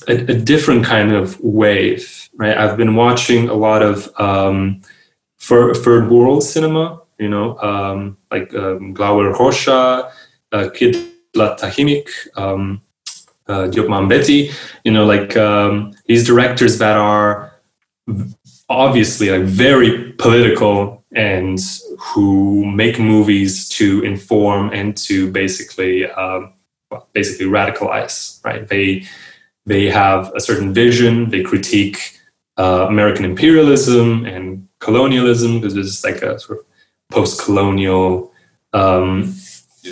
[0.07, 2.29] a, a different kind of wave.
[2.35, 4.81] Right, I've been watching a lot of um,
[5.39, 7.01] third, world cinema.
[7.19, 10.11] You know, um, like um, Glauber Rocha,
[10.51, 12.81] uh, Kidlat Tahimik, um,
[13.47, 14.51] uh, Diop Mambéty,
[14.83, 17.53] you know, like um, these directors that are
[18.69, 21.59] obviously like very political and
[21.99, 26.53] who make movies to inform and to basically um,
[27.13, 28.67] basically radicalize, right?
[28.67, 29.05] They
[29.65, 31.29] they have a certain vision.
[31.29, 32.19] They critique
[32.57, 36.65] uh, American imperialism and colonialism because there's like a sort of
[37.11, 38.31] post-colonial
[38.73, 39.31] um,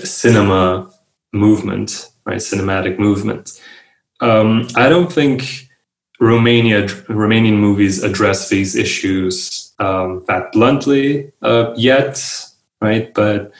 [0.03, 0.91] cinema
[1.32, 2.38] movement, right?
[2.38, 3.61] Cinematic movement.
[4.19, 5.69] Um, I don't think
[6.22, 12.24] Romania Romanian movies address these issues um, that bluntly uh, yet,
[12.80, 13.11] right?
[13.13, 13.51] But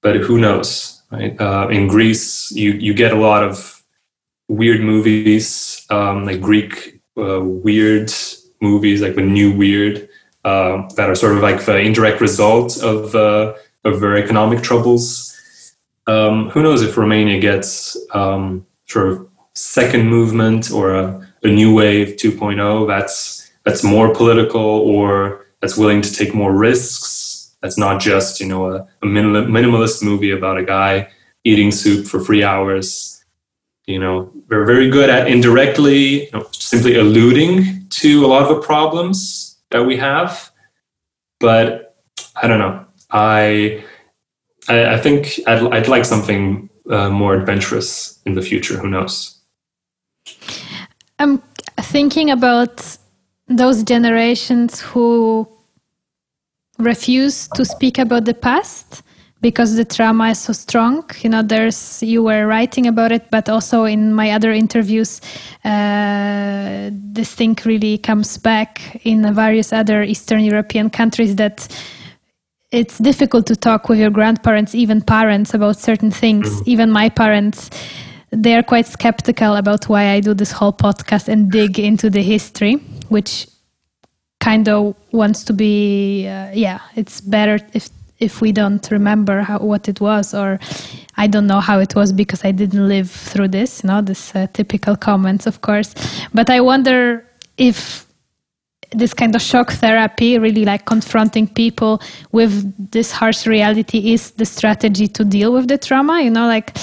[0.00, 1.38] but who knows, right?
[1.40, 3.82] Uh, in Greece, you you get a lot of
[4.48, 8.12] weird movies, um, like Greek uh, weird
[8.60, 10.08] movies, like the new weird,
[10.44, 13.52] uh, that are sort of like the indirect result of uh,
[13.84, 15.26] of their economic troubles.
[16.06, 21.74] Um, who knows if Romania gets um, sort of second movement or a, a new
[21.74, 27.54] wave 2.0 that's that's more political or that's willing to take more risks.
[27.62, 31.08] That's not just you know a, a minimalist movie about a guy
[31.44, 33.22] eating soup for three hours.
[33.86, 38.48] You know, they're very good at indirectly, you know, simply alluding to a lot of
[38.48, 40.50] the problems that we have.
[41.40, 41.96] But
[42.40, 42.86] I don't know.
[43.10, 43.84] I
[44.68, 48.76] I, I think I'd, I'd like something uh, more adventurous in the future.
[48.78, 49.38] Who knows?
[51.20, 51.42] I'm
[51.82, 52.96] thinking about
[53.46, 55.46] those generations who
[56.78, 59.02] refuse to speak about the past
[59.42, 61.04] because the trauma is so strong.
[61.20, 65.20] You know there's you were writing about it but also in my other interviews
[65.62, 71.68] uh, this thing really comes back in various other eastern european countries that
[72.72, 76.62] it's difficult to talk with your grandparents even parents about certain things.
[76.66, 77.68] Even my parents
[78.30, 82.22] they are quite skeptical about why i do this whole podcast and dig into the
[82.22, 82.74] history
[83.08, 83.46] which
[84.40, 89.58] kind of wants to be uh, yeah it's better if if we don't remember how
[89.58, 90.58] what it was or
[91.16, 94.34] i don't know how it was because i didn't live through this you know this
[94.34, 95.94] uh, typical comments of course.
[96.32, 97.26] But i wonder
[97.56, 98.06] if
[98.92, 102.00] this kind of shock therapy really like confronting people
[102.32, 102.52] with
[102.90, 106.76] this harsh reality is the strategy to deal with the trauma you know like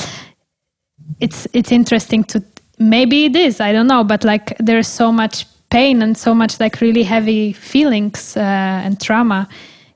[1.20, 2.43] it's it's interesting to
[2.80, 6.60] maybe it is i don't know but like there's so much pain and so much
[6.60, 8.39] like really heavy feelings uh,
[8.86, 9.47] and trauma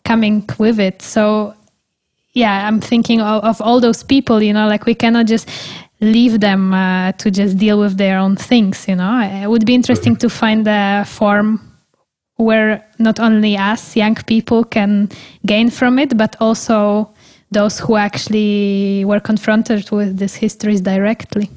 [0.04, 1.02] coming with it.
[1.02, 1.54] So
[2.34, 5.50] yeah i'm thinking of, of all those people you know like we cannot just
[6.00, 9.20] leave them uh, to just deal with their own things you know?
[9.22, 11.60] It would be interesting to find a form
[12.38, 15.10] where not only us young people can
[15.46, 17.14] gain from it but also
[17.52, 21.50] those who actually were confronted with these histories directly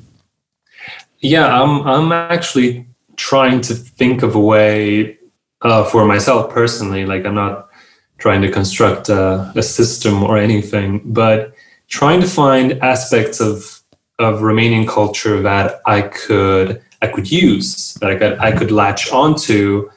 [1.25, 2.87] Yeah, I'm I'm actually
[3.17, 5.19] trying to think of a way
[5.63, 7.07] uh, for myself personally.
[7.07, 7.71] Like I'm not
[8.19, 11.55] trying to construct a, a system or anything, but
[11.89, 13.81] trying to find aspects of
[14.19, 19.11] of Romanian culture that I could I could use that I could I could latch
[19.11, 19.91] onto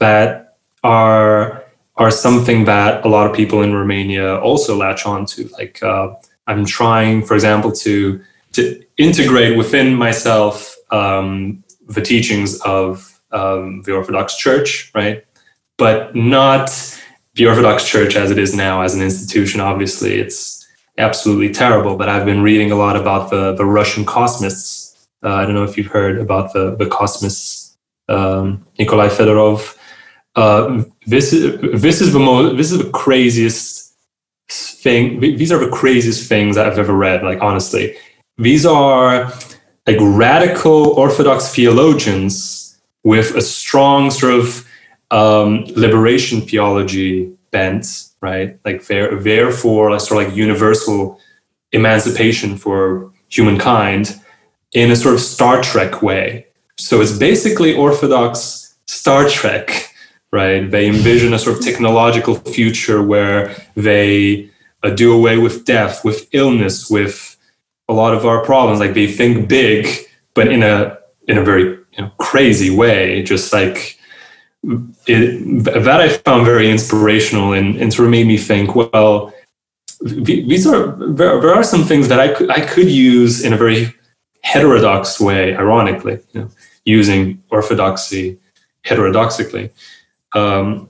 [0.00, 1.61] that are
[1.96, 5.48] are something that a lot of people in Romania also latch on to.
[5.48, 6.14] Like uh,
[6.46, 8.20] I'm trying, for example, to
[8.52, 15.24] to integrate within myself um, the teachings of um, the Orthodox Church, right?
[15.78, 16.70] But not
[17.34, 19.60] the Orthodox Church as it is now as an institution.
[19.60, 20.66] Obviously, it's
[20.98, 21.96] absolutely terrible.
[21.96, 25.08] But I've been reading a lot about the the Russian cosmists.
[25.22, 27.76] Uh, I don't know if you've heard about the the cosmists,
[28.08, 29.76] um, Nikolai Fedorov.
[30.34, 33.94] Uh, this is this is the most this is the craziest
[34.48, 35.20] thing.
[35.20, 37.22] These are the craziest things I've ever read.
[37.22, 37.96] Like honestly,
[38.38, 39.32] these are
[39.86, 44.66] like radical Orthodox theologians with a strong sort of
[45.10, 48.58] um, liberation theology bent, right?
[48.64, 51.20] Like there, therefore, like sort of like universal
[51.72, 54.18] emancipation for humankind
[54.72, 56.46] in a sort of Star Trek way.
[56.78, 59.91] So it's basically Orthodox Star Trek,
[60.32, 60.68] right?
[60.70, 64.50] They envision a sort of technological future where they
[64.82, 67.36] uh, do away with death, with illness, with
[67.88, 68.80] a lot of our problems.
[68.80, 69.86] Like they think big,
[70.34, 73.22] but in a in a very you know, crazy way.
[73.22, 73.98] Just like
[75.06, 78.74] it, that, I found very inspirational and, and sort of made me think.
[78.74, 79.32] Well,
[80.00, 83.56] these are there, there are some things that I could I could use in a
[83.56, 83.94] very
[84.42, 85.54] heterodox way.
[85.56, 86.48] Ironically, you know,
[86.84, 88.38] using orthodoxy
[88.84, 89.70] heterodoxically,
[90.34, 90.88] um,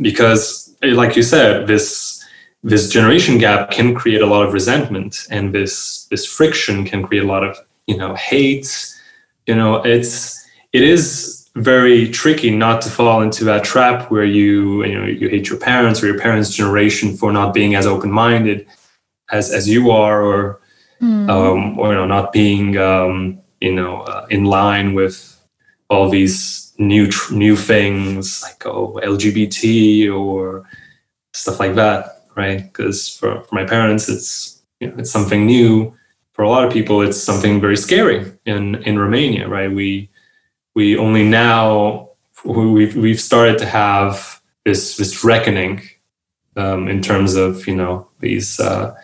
[0.00, 2.24] because like you said, this
[2.64, 7.22] this generation gap can create a lot of resentment and this this friction can create
[7.22, 8.94] a lot of you know hate
[9.46, 14.82] you know it's it is very tricky not to fall into that trap where you
[14.84, 18.66] you know you hate your parents or your parents generation for not being as open-minded
[19.30, 20.60] as as you are or
[21.02, 21.28] mm.
[21.28, 25.38] um, or you know not being um, you know uh, in line with
[25.90, 30.68] all these new new things like oh LGBT or
[31.32, 32.62] stuff like that right?
[32.64, 35.94] Because for, for my parents, it's you know, it's something new.
[36.32, 39.70] For a lot of people, it's something very scary in in Romania, right?
[39.70, 40.10] We
[40.74, 42.10] we only now
[42.44, 45.82] we've we've started to have this this reckoning
[46.56, 48.94] um, in terms of you know these uh,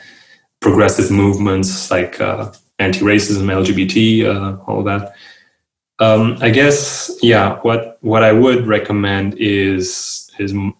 [0.60, 5.14] progressive movements like uh, anti-racism, LGBT, uh, all of that.
[6.00, 7.58] Um, I guess yeah.
[7.60, 10.74] What what I would recommend is is em-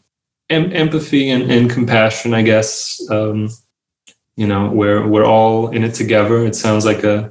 [0.73, 3.01] empathy and, and compassion, I guess.
[3.11, 3.51] Um,
[4.37, 6.47] you know, we're we're all in it together.
[6.47, 7.31] It sounds like a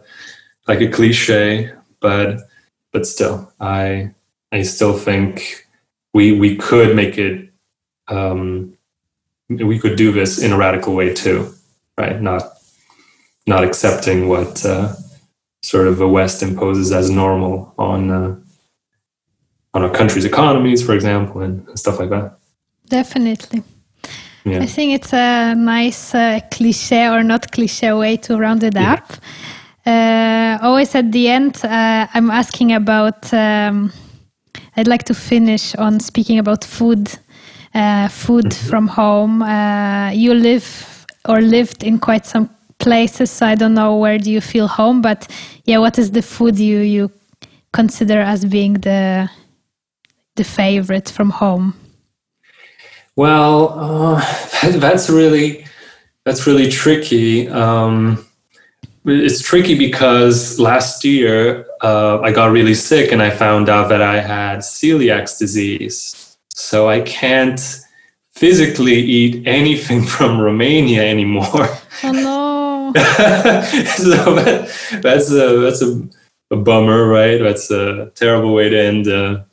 [0.67, 2.41] like a cliche, but
[2.91, 4.11] but still, I
[4.51, 5.67] I still think
[6.13, 7.49] we we could make it.
[8.07, 8.77] Um,
[9.49, 11.51] we could do this in a radical way too,
[11.97, 12.21] right?
[12.21, 12.43] Not
[13.47, 14.93] not accepting what uh,
[15.61, 18.35] sort of the West imposes as normal on uh,
[19.73, 22.37] on our country's economies, for example, and, and stuff like that.
[22.87, 23.63] Definitely.
[24.45, 24.61] Yeah.
[24.61, 28.93] I think it's a nice uh, cliche or not cliche way to round it yeah.
[28.93, 29.13] up.
[29.85, 33.31] Uh, always at the end, uh, I'm asking about.
[33.33, 33.91] Um,
[34.75, 37.11] I'd like to finish on speaking about food,
[37.73, 38.69] uh, food mm-hmm.
[38.69, 39.41] from home.
[39.41, 42.49] Uh, you live or lived in quite some
[42.79, 45.27] places, so I don't know where do you feel home, but
[45.65, 47.11] yeah, what is the food you you
[47.73, 49.29] consider as being the
[50.35, 51.73] the favorite from home?
[53.15, 54.21] Well, uh,
[54.77, 55.65] that's really
[56.25, 57.49] that's really tricky.
[57.49, 58.25] Um,
[59.05, 64.01] it's tricky because last year uh, I got really sick and I found out that
[64.01, 66.37] I had celiac disease.
[66.49, 67.59] So I can't
[68.31, 71.67] physically eat anything from Romania anymore.
[72.03, 72.48] Oh no!
[72.95, 76.07] so that, that's a that's a,
[76.51, 77.37] a, bummer, right?
[77.37, 79.45] That's a terrible way to end a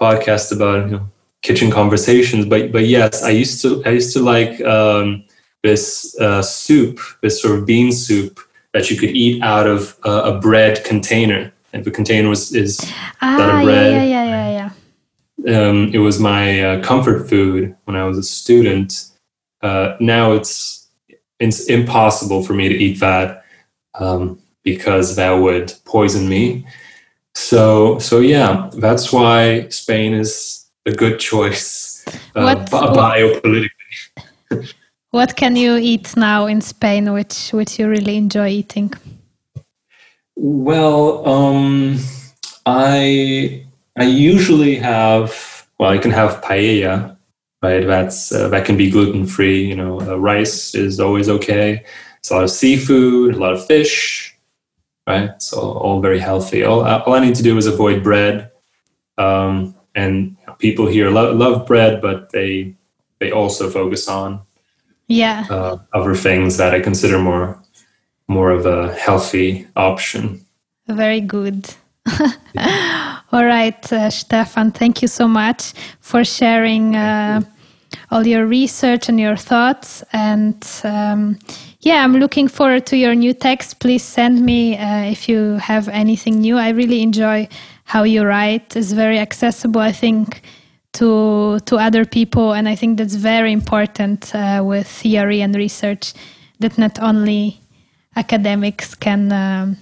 [0.00, 1.08] podcast about you know,
[1.42, 2.46] kitchen conversations.
[2.46, 5.24] But but yes, I used to I used to like um,
[5.62, 8.40] this uh, soup, this sort of bean soup
[8.72, 11.52] that you could eat out of uh, a bread container.
[11.72, 12.80] And the container was is
[13.22, 13.92] ah, of bread.
[13.92, 14.70] Yeah, yeah, yeah,
[15.44, 15.68] yeah.
[15.68, 19.10] Um, it was my uh, comfort food when I was a student.
[19.62, 20.83] Uh, now it's
[21.40, 23.44] it's impossible for me to eat that
[23.94, 26.66] um, because that would poison me.
[27.34, 32.04] So so yeah, that's why Spain is a good choice
[32.36, 33.68] uh, what, biopolitically.
[35.10, 38.92] what can you eat now in Spain, which which you really enjoy eating?
[40.36, 41.98] Well, um,
[42.66, 43.66] I
[43.96, 47.13] I usually have well, I can have paella,
[47.64, 47.86] right?
[47.86, 49.64] That's uh, that can be gluten free.
[49.64, 51.82] You know, uh, rice is always okay.
[52.18, 54.36] It's a lot of seafood, a lot of fish,
[55.08, 55.30] right?
[55.42, 56.62] So all very healthy.
[56.64, 58.50] All, all I need to do is avoid bread.
[59.18, 62.74] Um, and people here love, love bread, but they
[63.20, 64.40] they also focus on
[65.08, 65.44] Yeah.
[65.50, 67.62] uh, other things that I consider more
[68.28, 70.40] more of a healthy option.
[70.88, 71.74] Very good.
[73.32, 77.40] All right, uh, Stefan, thank you so much for sharing uh,
[78.10, 80.04] all your research and your thoughts.
[80.12, 81.38] And um,
[81.80, 83.80] yeah, I'm looking forward to your new text.
[83.80, 86.56] Please send me uh, if you have anything new.
[86.56, 87.48] I really enjoy
[87.84, 88.76] how you write.
[88.76, 90.42] It's very accessible, I think,
[90.94, 96.14] to to other people, and I think that's very important uh, with theory and research.
[96.60, 97.60] That not only
[98.16, 99.32] academics can.
[99.32, 99.76] Um,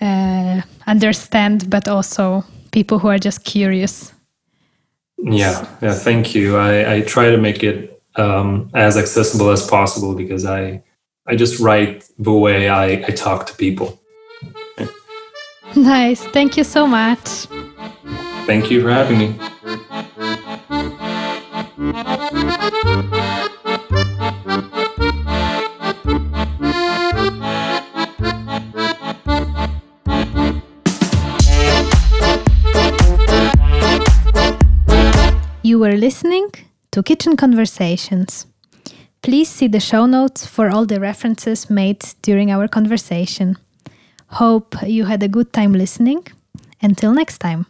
[0.00, 4.12] uh, understand, but also people who are just curious.
[5.18, 5.94] Yeah, yeah.
[5.94, 6.56] Thank you.
[6.56, 10.82] I, I try to make it um, as accessible as possible because I
[11.26, 14.00] I just write the way I, I talk to people.
[15.74, 16.22] Nice.
[16.28, 17.46] Thank you so much.
[18.46, 19.34] Thank you for having me.
[35.76, 36.48] You were listening
[36.92, 38.46] to Kitchen Conversations.
[39.20, 43.58] Please see the show notes for all the references made during our conversation.
[44.28, 46.26] Hope you had a good time listening.
[46.80, 47.66] Until next time.